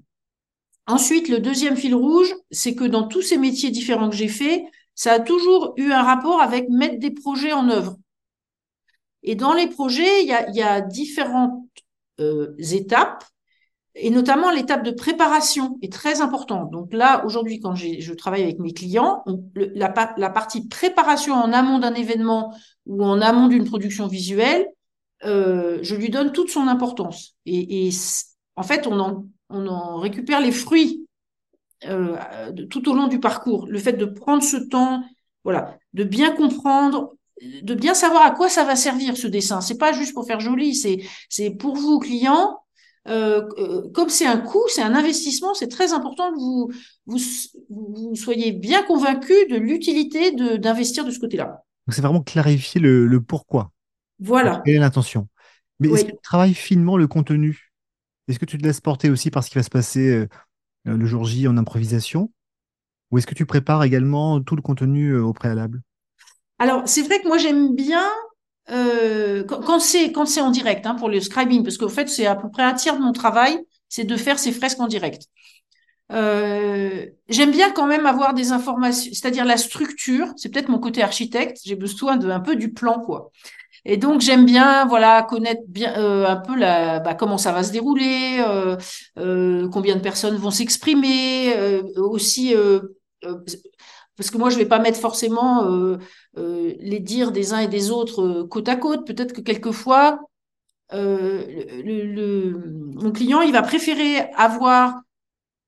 Ensuite, 0.87 1.29
le 1.29 1.39
deuxième 1.39 1.77
fil 1.77 1.95
rouge, 1.95 2.33
c'est 2.51 2.75
que 2.75 2.83
dans 2.83 3.07
tous 3.07 3.21
ces 3.21 3.37
métiers 3.37 3.71
différents 3.71 4.09
que 4.09 4.15
j'ai 4.15 4.27
faits, 4.27 4.63
ça 4.95 5.13
a 5.13 5.19
toujours 5.19 5.73
eu 5.77 5.91
un 5.91 6.03
rapport 6.03 6.41
avec 6.41 6.69
mettre 6.69 6.99
des 6.99 7.11
projets 7.11 7.53
en 7.53 7.69
œuvre. 7.69 7.97
Et 9.23 9.35
dans 9.35 9.53
les 9.53 9.67
projets, 9.67 10.23
il 10.23 10.27
y 10.27 10.61
a, 10.61 10.81
différentes 10.81 11.63
euh, 12.19 12.53
étapes, 12.59 13.23
et 13.95 14.09
notamment 14.09 14.49
l'étape 14.49 14.83
de 14.83 14.91
préparation 14.91 15.77
est 15.81 15.91
très 15.91 16.21
importante. 16.21 16.71
Donc 16.71 16.93
là, 16.93 17.23
aujourd'hui, 17.25 17.59
quand 17.59 17.75
je 17.75 18.13
travaille 18.13 18.41
avec 18.41 18.59
mes 18.59 18.73
clients, 18.73 19.23
la, 19.55 19.89
partie 19.89 20.67
préparation 20.67 21.35
en 21.35 21.53
amont 21.53 21.77
d'un 21.77 21.93
événement 21.93 22.55
ou 22.87 23.03
en 23.03 23.21
amont 23.21 23.47
d'une 23.47 23.65
production 23.65 24.07
visuelle, 24.07 24.67
euh, 25.25 25.79
je 25.83 25.95
lui 25.95 26.09
donne 26.09 26.31
toute 26.31 26.49
son 26.49 26.67
importance. 26.67 27.35
Et, 27.45 27.89
en 28.55 28.63
fait, 28.63 28.87
on 28.87 28.99
en, 29.49 29.97
récupère 29.99 30.41
les 30.41 30.51
fruits 30.51 31.05
euh, 31.85 32.17
tout 32.69 32.89
au 32.89 32.95
long 32.95 33.07
du 33.07 33.19
parcours. 33.19 33.67
Le 33.67 33.77
fait 33.77 33.93
de 33.93 34.05
prendre 34.05 34.41
ce 34.41 34.57
temps, 34.57 35.03
voilà, 35.43 35.77
de 35.93 36.03
bien 36.03 36.31
comprendre, 36.31 37.13
de 37.61 37.73
bien 37.75 37.93
savoir 37.93 38.25
à 38.25 38.31
quoi 38.31 38.49
ça 38.49 38.63
va 38.63 38.75
servir 38.75 39.17
ce 39.17 39.27
dessin. 39.27 39.61
C'est 39.61 39.77
pas 39.77 39.91
juste 39.91 40.15
pour 40.15 40.25
faire 40.25 40.39
joli, 40.39 40.73
c'est 41.29 41.51
pour 41.51 41.75
vous 41.75 41.99
clients. 41.99 42.62
Euh, 43.07 43.41
euh, 43.57 43.89
comme 43.93 44.09
c'est 44.09 44.25
un 44.25 44.37
coût, 44.37 44.63
c'est 44.69 44.81
un 44.81 44.95
investissement, 44.95 45.53
c'est 45.53 45.67
très 45.67 45.91
important 45.91 46.31
que 46.31 46.39
vous, 46.39 46.71
vous, 47.05 47.19
vous 47.69 48.15
soyez 48.15 48.53
bien 48.53 48.83
convaincu 48.83 49.33
de 49.49 49.57
l'utilité 49.57 50.31
d'investir 50.57 51.03
de, 51.03 51.11
ce 51.11 51.19
côté-là. 51.19 51.63
C'est 51.89 52.01
vraiment 52.01 52.21
clarifier 52.21 52.79
le, 52.79 53.05
le 53.05 53.21
pourquoi. 53.21 53.71
Voilà. 54.19 54.61
Quelle 54.63 54.75
est 54.75 54.79
l'intention. 54.79 55.27
Mais 55.79 55.89
est-ce 55.89 56.05
que 56.05 56.11
tu 56.11 56.17
travailles 56.23 56.53
finement 56.53 56.95
le 56.95 57.07
contenu? 57.07 57.73
Est-ce 58.29 58.39
que 58.39 58.45
tu 58.45 58.57
te 58.57 58.63
laisses 58.63 58.79
porter 58.79 59.09
aussi 59.09 59.31
par 59.31 59.43
ce 59.43 59.49
qui 59.49 59.55
va 59.55 59.63
se 59.63 59.69
passer 59.69 60.09
euh, 60.09 60.27
le 60.85 61.05
jour 61.05 61.25
J 61.25 61.47
en 61.47 61.57
improvisation? 61.57 62.31
Ou 63.11 63.17
est-ce 63.17 63.27
que 63.27 63.35
tu 63.35 63.45
prépares 63.45 63.83
également 63.83 64.41
tout 64.41 64.55
le 64.55 64.61
contenu 64.61 65.15
au 65.17 65.33
préalable? 65.33 65.81
Alors, 66.57 66.83
c'est 66.85 67.01
vrai 67.01 67.21
que 67.21 67.27
moi, 67.27 67.37
j'aime 67.37 67.75
bien 67.75 68.07
euh, 68.71 69.43
quand, 69.43 69.79
c'est 69.79 70.11
quand 70.11 70.25
c'est 70.25 70.41
en 70.41 70.51
direct 70.51 70.85
hein, 70.85 70.95
pour 70.95 71.09
le 71.09 71.19
scribing, 71.19 71.63
parce 71.63 71.77
qu'en 71.77 71.89
fait, 71.89 72.07
c'est 72.07 72.25
à 72.25 72.35
peu 72.35 72.49
près 72.49 72.63
un 72.63 72.73
tiers 72.73 72.97
de 72.97 73.01
mon 73.01 73.11
travail, 73.11 73.59
c'est 73.89 74.05
de 74.05 74.15
faire 74.17 74.39
ces 74.39 74.51
fresques 74.51 74.79
en 74.79 74.87
direct. 74.87 75.23
Euh, 76.11 77.05
j'aime 77.29 77.51
bien 77.51 77.71
quand 77.71 77.87
même 77.87 78.05
avoir 78.05 78.33
des 78.33 78.51
informations, 78.51 79.11
c'est-à-dire 79.13 79.45
la 79.45 79.57
structure. 79.57 80.27
C'est 80.37 80.49
peut-être 80.49 80.69
mon 80.69 80.79
côté 80.79 81.01
architecte. 81.01 81.57
J'ai 81.65 81.75
besoin 81.75 82.17
de 82.17 82.29
un 82.29 82.39
peu 82.39 82.55
du 82.55 82.71
plan, 82.73 82.99
quoi. 82.99 83.31
Et 83.85 83.97
donc 83.97 84.21
j'aime 84.21 84.45
bien, 84.45 84.85
voilà, 84.85 85.23
connaître 85.23 85.63
bien 85.67 85.97
euh, 85.97 86.25
un 86.25 86.37
peu 86.37 86.55
la, 86.55 86.99
bah, 86.99 87.15
comment 87.15 87.37
ça 87.37 87.51
va 87.51 87.63
se 87.63 87.71
dérouler, 87.71 88.37
euh, 88.39 88.77
euh 89.17 89.67
combien 89.69 89.95
de 89.97 90.01
personnes 90.01 90.37
vont 90.37 90.51
s'exprimer, 90.51 91.53
aussi 91.97 92.55
parce 94.17 94.29
que 94.29 94.37
moi 94.37 94.49
je 94.49 94.57
vais 94.57 94.65
pas 94.65 94.79
mettre 94.79 94.99
forcément 94.99 95.65
euh, 95.65 95.97
euh, 96.37 96.73
les 96.79 96.99
dires 96.99 97.31
des 97.31 97.53
uns 97.53 97.59
et 97.59 97.67
des 97.67 97.91
autres 97.91 98.21
euh, 98.21 98.47
côte 98.47 98.69
à 98.69 98.75
côte. 98.75 99.05
Peut-être 99.07 99.33
que 99.33 99.41
quelquefois 99.41 100.19
le, 100.91 102.51
mon 102.93 103.11
client 103.11 103.41
il 103.41 103.51
va 103.51 103.63
préférer 103.63 104.29
avoir 104.35 105.01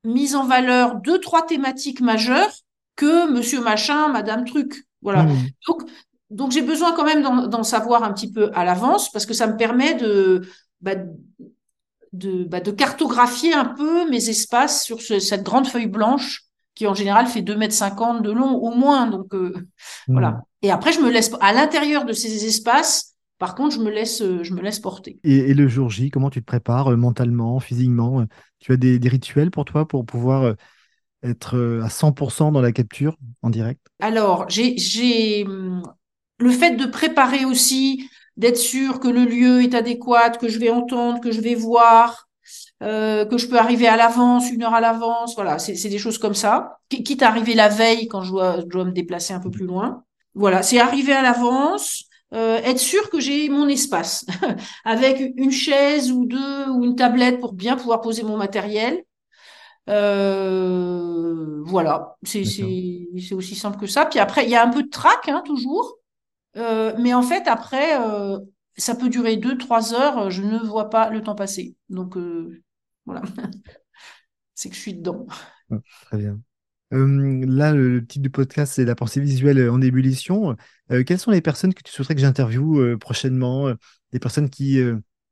mis 0.03 0.35
en 0.35 0.45
valeur 0.45 0.95
deux 1.01 1.19
trois 1.19 1.43
thématiques 1.43 2.01
majeures 2.01 2.51
que 2.95 3.31
Monsieur 3.31 3.59
machin, 3.59 4.09
Madame 4.09 4.45
truc. 4.45 4.85
Voilà. 5.01 5.23
Mmh. 5.23 5.35
Donc 5.67 5.81
donc 6.29 6.51
j'ai 6.51 6.61
besoin 6.61 6.93
quand 6.93 7.05
même 7.05 7.23
d'en 7.23 7.63
savoir 7.63 8.03
un 8.03 8.13
petit 8.13 8.31
peu 8.31 8.51
à 8.53 8.65
l'avance 8.65 9.11
parce 9.11 9.25
que 9.25 9.33
ça 9.33 9.47
me 9.47 9.57
permet 9.57 9.95
de 9.95 10.47
bah, 10.81 10.95
de, 12.13 12.43
bah, 12.43 12.61
de 12.61 12.71
cartographier 12.71 13.53
un 13.53 13.65
peu 13.65 14.09
mes 14.09 14.29
espaces 14.29 14.83
sur 14.83 15.01
cette 15.01 15.43
grande 15.43 15.67
feuille 15.67 15.87
blanche 15.87 16.44
qui 16.75 16.85
en 16.87 16.93
général 16.93 17.25
fait 17.27 17.41
2 17.41 17.55
mètres 17.55 17.73
50 17.73 18.21
de 18.21 18.31
long 18.31 18.55
au 18.55 18.75
moins. 18.75 19.07
Donc 19.07 19.33
euh, 19.33 19.53
voilà. 20.07 20.31
Hmm. 20.31 20.41
Et 20.61 20.71
après, 20.71 20.91
je 20.91 20.99
me 20.99 21.09
laisse 21.09 21.31
à 21.41 21.53
l'intérieur 21.53 22.05
de 22.05 22.13
ces 22.13 22.45
espaces. 22.45 23.15
Par 23.37 23.55
contre, 23.55 23.75
je 23.75 23.81
me 23.81 23.89
laisse, 23.89 24.21
euh, 24.21 24.43
je 24.43 24.53
me 24.53 24.61
laisse 24.61 24.79
porter. 24.79 25.19
Et, 25.23 25.53
le 25.53 25.67
jour 25.67 25.89
J, 25.89 26.09
comment 26.09 26.29
tu 26.29 26.41
te 26.41 26.45
prépares 26.45 26.91
euh, 26.91 26.95
mentalement, 26.95 27.59
physiquement 27.59 28.25
Tu 28.59 28.71
as 28.71 28.77
des, 28.77 28.99
rituels 29.09 29.51
pour 29.51 29.65
toi 29.65 29.87
pour 29.87 30.05
pouvoir 30.05 30.55
être 31.23 31.81
à 31.83 31.89
100% 31.89 32.51
dans 32.51 32.61
la 32.61 32.71
capture 32.71 33.17
en 33.41 33.49
direct? 33.49 33.81
Alors, 33.99 34.45
j'ai 34.47 35.43
hum, 35.45 35.83
le 36.39 36.51
fait 36.51 36.75
de 36.75 36.85
préparer 36.85 37.45
aussi, 37.45 38.09
d'être 38.37 38.57
sûr 38.57 38.99
que 38.99 39.07
le 39.07 39.25
lieu 39.25 39.63
est 39.63 39.73
adéquat, 39.73 40.31
que 40.31 40.49
je 40.49 40.59
vais 40.59 40.69
entendre, 40.69 41.21
que 41.21 41.31
je 41.31 41.41
vais 41.41 41.55
voir, 41.55 42.24
euh, 42.85 43.25
que 43.25 43.37
je 43.37 43.47
peux 43.47 43.57
arriver 43.57 43.87
à 43.87 43.97
l'avance, 43.97 44.49
une 44.51 44.63
heure 44.63 44.73
à 44.73 44.81
l'avance. 44.81 45.35
Voilà, 45.35 45.59
c'est 45.59 45.89
des 45.89 45.97
choses 45.97 46.17
comme 46.17 46.35
ça. 46.35 46.79
Quitte 46.89 47.23
à 47.23 47.27
arriver 47.29 47.55
la 47.55 47.67
veille 47.69 48.07
quand 48.07 48.21
je 48.21 48.31
dois, 48.31 48.59
je 48.59 48.65
dois 48.65 48.85
me 48.85 48.91
déplacer 48.91 49.33
un 49.33 49.39
peu 49.39 49.49
plus 49.51 49.65
loin. 49.65 50.03
Voilà, 50.35 50.61
c'est 50.63 50.79
arriver 50.79 51.13
à 51.13 51.21
l'avance, 51.21 52.03
euh, 52.33 52.57
être 52.57 52.79
sûr 52.79 53.09
que 53.09 53.19
j'ai 53.19 53.49
mon 53.49 53.67
espace, 53.67 54.25
avec 54.85 55.33
une 55.37 55.51
chaise 55.51 56.11
ou 56.11 56.25
deux 56.25 56.69
ou 56.69 56.83
une 56.83 56.95
tablette 56.95 57.39
pour 57.39 57.53
bien 57.53 57.77
pouvoir 57.77 58.01
poser 58.01 58.23
mon 58.23 58.37
matériel. 58.37 59.03
Euh, 59.89 61.61
voilà, 61.63 62.17
c'est 62.23 62.41
aussi 63.33 63.55
simple 63.55 63.79
que 63.79 63.87
ça. 63.87 64.05
Puis 64.05 64.19
après, 64.19 64.43
il 64.43 64.49
y 64.49 64.55
a 64.55 64.63
un 64.63 64.69
peu 64.69 64.83
de 64.83 64.89
trac, 64.89 65.29
hein, 65.29 65.41
toujours. 65.45 65.97
Euh, 66.57 66.93
mais 66.99 67.13
en 67.13 67.21
fait, 67.21 67.47
après, 67.47 67.97
ça 68.77 68.95
peut 68.95 69.09
durer 69.09 69.37
deux, 69.37 69.57
trois 69.57 69.93
heures. 69.93 70.29
Je 70.29 70.41
ne 70.43 70.59
vois 70.59 70.89
pas 70.89 71.09
le 71.09 71.21
temps 71.21 71.35
passer. 71.35 71.75
Donc, 71.89 72.17
voilà. 73.05 73.21
c'est 74.53 74.69
que 74.69 74.75
je 74.75 74.81
suis 74.81 74.93
dedans. 74.93 75.25
Ah, 75.71 75.77
très 76.05 76.17
bien. 76.17 76.39
Euh, 76.93 77.45
là, 77.47 77.73
le, 77.73 78.05
titre 78.05 78.21
du 78.21 78.29
podcast, 78.29 78.73
c'est 78.73 78.85
la 78.85 78.95
pensée 78.95 79.19
visuelle 79.19 79.69
en 79.69 79.81
ébullition. 79.81 80.55
Euh, 80.91 81.03
quelles 81.03 81.19
sont 81.19 81.31
les 81.31 81.41
personnes 81.41 81.73
que 81.73 81.81
tu 81.83 81.91
souhaiterais 81.91 82.15
que 82.15 82.21
j'interviewe 82.21 82.97
prochainement 82.97 83.73
Des 84.11 84.19
personnes 84.19 84.49
qui, 84.49 84.79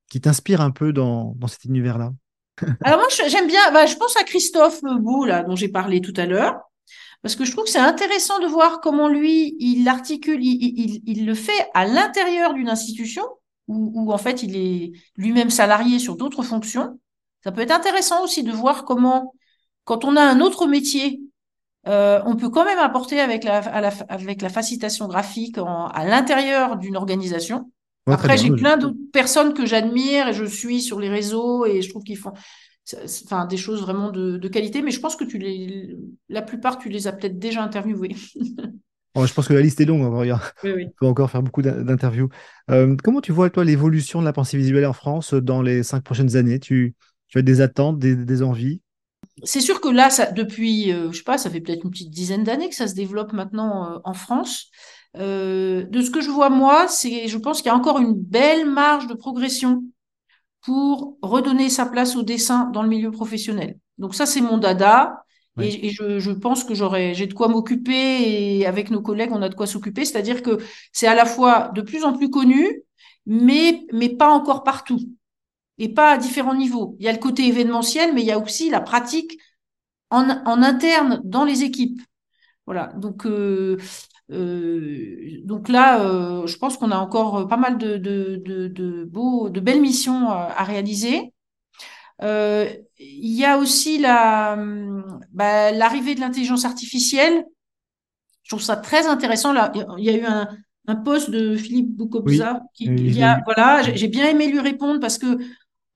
qui 0.10 0.22
t'inspirent 0.22 0.62
un 0.62 0.72
peu 0.72 0.94
dans, 0.94 1.34
dans 1.38 1.48
cet 1.48 1.66
univers-là? 1.66 2.12
Alors 2.84 3.00
moi, 3.00 3.08
j'aime 3.28 3.48
bien, 3.48 3.72
bah, 3.72 3.86
je 3.86 3.96
pense 3.96 4.16
à 4.18 4.24
Christophe 4.24 4.82
Bou, 4.84 5.26
là, 5.26 5.44
dont 5.44 5.56
j'ai 5.56 5.70
parlé 5.70 6.02
tout 6.02 6.14
à 6.18 6.26
l'heure, 6.26 6.60
parce 7.22 7.36
que 7.36 7.46
je 7.46 7.52
trouve 7.52 7.64
que 7.64 7.70
c'est 7.70 7.80
intéressant 7.80 8.40
de 8.40 8.48
voir 8.48 8.82
comment 8.82 9.08
lui, 9.08 9.56
il 9.60 9.88
articule, 9.88 10.44
il, 10.44 10.60
il, 10.62 11.02
il 11.06 11.26
le 11.26 11.34
fait 11.34 11.68
à 11.74 11.86
l'intérieur 11.86 12.54
d'une 12.54 12.70
institution, 12.70 13.24
où, 13.68 13.92
où, 13.96 14.12
en 14.12 14.18
fait 14.18 14.44
il 14.44 14.58
est 14.58 14.92
lui-même 15.16 15.50
salarié 15.50 16.00
sur 16.00 16.18
d'autres 16.18 16.44
fonctions, 16.44 17.00
ça 17.44 17.52
peut 17.52 17.62
être 17.62 17.72
intéressant 17.72 18.24
aussi 18.24 18.44
de 18.44 18.52
voir 18.52 18.86
comment, 18.86 19.34
quand 19.84 20.06
on 20.06 20.16
a 20.16 20.22
un 20.22 20.40
autre 20.40 20.68
métier, 20.68 21.22
euh, 21.88 22.22
on 22.26 22.36
peut 22.36 22.50
quand 22.50 22.66
même 22.66 22.80
apporter 22.80 23.20
avec 23.20 23.44
la, 23.44 23.58
avec 23.58 24.42
la 24.42 24.50
facilitation 24.50 25.08
graphique 25.08 25.58
à 25.58 26.06
l'intérieur 26.06 26.78
d'une 26.78 26.96
organisation. 26.96 27.72
Après, 28.06 28.38
j'ai 28.38 28.52
plein 28.52 28.78
d'autres 28.78 28.98
personnes 29.12 29.54
que 29.54 29.66
j'admire 29.66 30.30
et 30.30 30.34
je 30.34 30.46
suis 30.46 30.82
sur 30.82 31.00
les 31.00 31.10
réseaux 31.10 31.66
et 31.66 31.82
je 31.82 31.90
trouve 31.90 32.04
qu'ils 32.04 32.18
font 32.18 32.34
enfin, 33.26 33.46
des 33.46 33.58
choses 33.58 33.82
vraiment 33.82 34.12
de, 34.12 34.38
de, 34.38 34.48
qualité, 34.50 34.82
mais 34.82 34.92
je 34.92 35.00
pense 35.00 35.16
que 35.16 35.24
tu 35.24 35.38
les, 35.38 35.96
la 36.28 36.42
plupart, 36.42 36.78
tu 36.78 36.90
les 36.90 37.08
as 37.08 37.14
peut-être 37.14 37.40
déjà 37.40 37.64
interviewés. 37.64 38.16
Oh, 39.16 39.28
je 39.28 39.34
pense 39.36 39.48
que 39.48 39.54
la 39.54 39.62
liste 39.62 39.80
est 39.80 39.86
longue. 39.86 40.02
On 40.02 40.40
peut 40.64 41.06
encore 41.06 41.30
faire 41.30 41.44
beaucoup 41.44 41.62
d'interviews. 41.62 42.30
Euh, 42.72 42.96
comment 43.04 43.22
tu 43.22 43.32
vois, 43.32 43.52
toi, 43.52 43.64
l'évolution 43.64 44.22
de 44.22 44.26
la 44.26 44.34
pensée 44.34 44.58
visuelle 44.58 44.88
en 44.88 44.94
France 44.94 45.36
dans 45.36 45.62
les 45.62 45.84
cinq 45.84 46.04
prochaines 46.04 46.36
années? 46.36 46.60
Tu, 46.60 46.96
tu 47.34 47.40
as 47.40 47.42
des 47.42 47.62
attentes, 47.62 47.98
des, 47.98 48.44
envies? 48.44 48.80
C'est 49.44 49.60
sûr 49.60 49.82
que 49.82 49.90
là, 49.90 50.12
ça, 50.12 50.32
depuis, 50.32 50.92
euh, 50.92 51.12
je 51.12 51.18
sais 51.18 51.24
pas, 51.24 51.40
ça 51.40 51.50
fait 51.50 51.62
peut-être 51.62 51.84
une 51.84 51.90
petite 51.90 52.12
dizaine 52.12 52.44
d'années 52.44 52.70
que 52.70 52.76
ça 52.76 52.88
se 52.88 52.94
développe 52.94 53.34
maintenant 53.34 53.92
euh, 53.92 53.98
en 54.04 54.14
France. 54.14 54.70
Euh, 55.18 55.84
de 55.84 56.02
ce 56.04 56.12
que 56.12 56.22
je 56.22 56.30
vois 56.30 56.52
moi, 56.52 56.88
c'est, 56.88 57.28
je 57.28 57.38
pense 57.40 57.64
qu'il 57.64 57.68
y 57.68 57.74
a 57.74 57.76
encore 57.76 58.00
une 58.00 58.14
belle 58.14 58.70
marge 58.70 59.08
de 59.08 59.16
progression 59.16 59.84
pour 60.62 61.18
redonner 61.24 61.70
sa 61.70 61.88
place 61.88 62.16
au 62.16 62.22
dessin 62.22 62.70
dans 62.72 62.84
le 62.84 62.90
milieu 62.90 63.10
professionnel. 63.10 63.80
Donc 63.98 64.14
ça, 64.14 64.28
c'est 64.28 64.42
mon 64.42 64.60
dada. 64.60 65.26
Et, 65.60 65.90
je, 65.90 66.20
je, 66.20 66.32
pense 66.32 66.64
que 66.64 66.76
j'aurais, 66.76 67.16
j'ai 67.16 67.28
de 67.28 67.34
quoi 67.34 67.48
m'occuper 67.48 68.60
et 68.60 68.66
avec 68.66 68.90
nos 68.92 69.02
collègues, 69.02 69.32
on 69.32 69.42
a 69.42 69.50
de 69.50 69.56
quoi 69.56 69.68
s'occuper. 69.68 70.06
C'est-à-dire 70.06 70.42
que 70.44 70.58
c'est 70.92 71.08
à 71.08 71.16
la 71.16 71.26
fois 71.26 71.72
de 71.76 71.82
plus 71.82 72.04
en 72.04 72.14
plus 72.14 72.30
connu, 72.30 72.84
mais, 73.26 73.86
mais 73.92 74.10
pas 74.10 74.30
encore 74.30 74.64
partout 74.64 75.00
et 75.78 75.90
pas 75.90 76.12
à 76.14 76.18
différents 76.18 76.56
niveaux. 76.56 76.96
Il 77.00 77.06
y 77.06 77.10
a 77.10 77.12
le 77.12 77.18
côté 77.20 77.48
événementiel, 77.48 78.14
mais 78.14 78.22
il 78.22 78.28
y 78.28 78.32
a 78.32 78.40
aussi 78.40 78.70
la 78.70 78.82
pratique 78.82 79.40
en, 80.10 80.30
en 80.46 80.62
interne 80.64 81.22
dans 81.24 81.46
les 81.46 81.64
équipes. 81.64 82.02
Voilà. 82.66 82.94
Donc, 82.98 83.26
euh, 83.26 83.78
euh, 84.32 85.42
donc 85.44 85.70
là, 85.70 86.02
euh, 86.02 86.48
je 86.48 86.58
pense 86.58 86.78
qu'on 86.78 86.92
a 86.92 86.98
encore 86.98 87.48
pas 87.48 87.58
mal 87.58 87.78
de, 87.78 87.98
de, 87.98 88.42
de, 88.46 88.68
de, 88.68 89.04
beaux, 89.06 89.50
de 89.50 89.60
belles 89.60 89.82
missions 89.82 90.30
à 90.30 90.64
réaliser. 90.64 91.34
Il 92.22 93.34
y 93.36 93.44
a 93.46 93.58
aussi 93.58 93.98
la 93.98 94.58
bah, 95.32 95.72
l'arrivée 95.72 96.16
de 96.16 96.22
l'intelligence 96.22 96.66
artificielle. 96.66 97.44
Je 98.44 98.50
trouve 98.50 98.62
ça 98.62 98.78
très 98.78 99.08
intéressant. 99.08 99.54
Là, 99.54 99.72
il 99.98 100.04
y 100.06 100.10
a 100.10 100.18
eu 100.18 100.26
un, 100.26 100.48
un 100.88 100.96
post 100.96 101.30
de 101.30 101.56
Philippe 101.56 101.96
Boukobza 101.96 102.62
qui, 102.74 102.86
il 102.86 103.18
y 103.18 103.24
a, 103.24 103.42
voilà, 103.46 103.82
j'ai 103.82 104.08
bien 104.08 104.28
aimé 104.30 104.48
lui 104.48 104.60
répondre 104.60 105.00
parce 105.00 105.18
que 105.18 105.38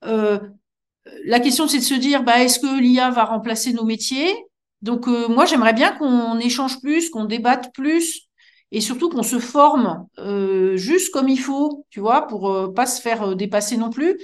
la 0.02 1.40
question, 1.40 1.68
c'est 1.68 1.80
de 1.80 1.84
se 1.84 1.94
dire, 1.94 2.24
bah, 2.24 2.44
est-ce 2.44 2.60
que 2.60 2.80
l'IA 2.80 3.10
va 3.10 3.26
remplacer 3.26 3.74
nos 3.74 3.86
métiers? 3.86 4.34
Donc, 4.82 5.08
euh, 5.08 5.28
moi, 5.28 5.46
j'aimerais 5.46 5.74
bien 5.74 5.92
qu'on 5.92 6.38
échange 6.40 6.80
plus, 6.82 7.10
qu'on 7.10 7.26
débatte 7.26 7.74
plus, 7.74 8.28
et 8.72 8.82
surtout 8.82 9.10
qu'on 9.10 9.24
se 9.24 9.40
forme 9.40 10.08
euh, 10.20 10.76
juste 10.78 11.12
comme 11.12 11.30
il 11.30 11.40
faut, 11.40 11.86
tu 11.90 12.00
vois, 12.00 12.28
pour 12.28 12.52
euh, 12.52 12.74
pas 12.74 12.86
se 12.86 13.02
faire 13.02 13.36
dépasser 13.36 13.78
non 13.78 13.90
plus. 13.90 14.20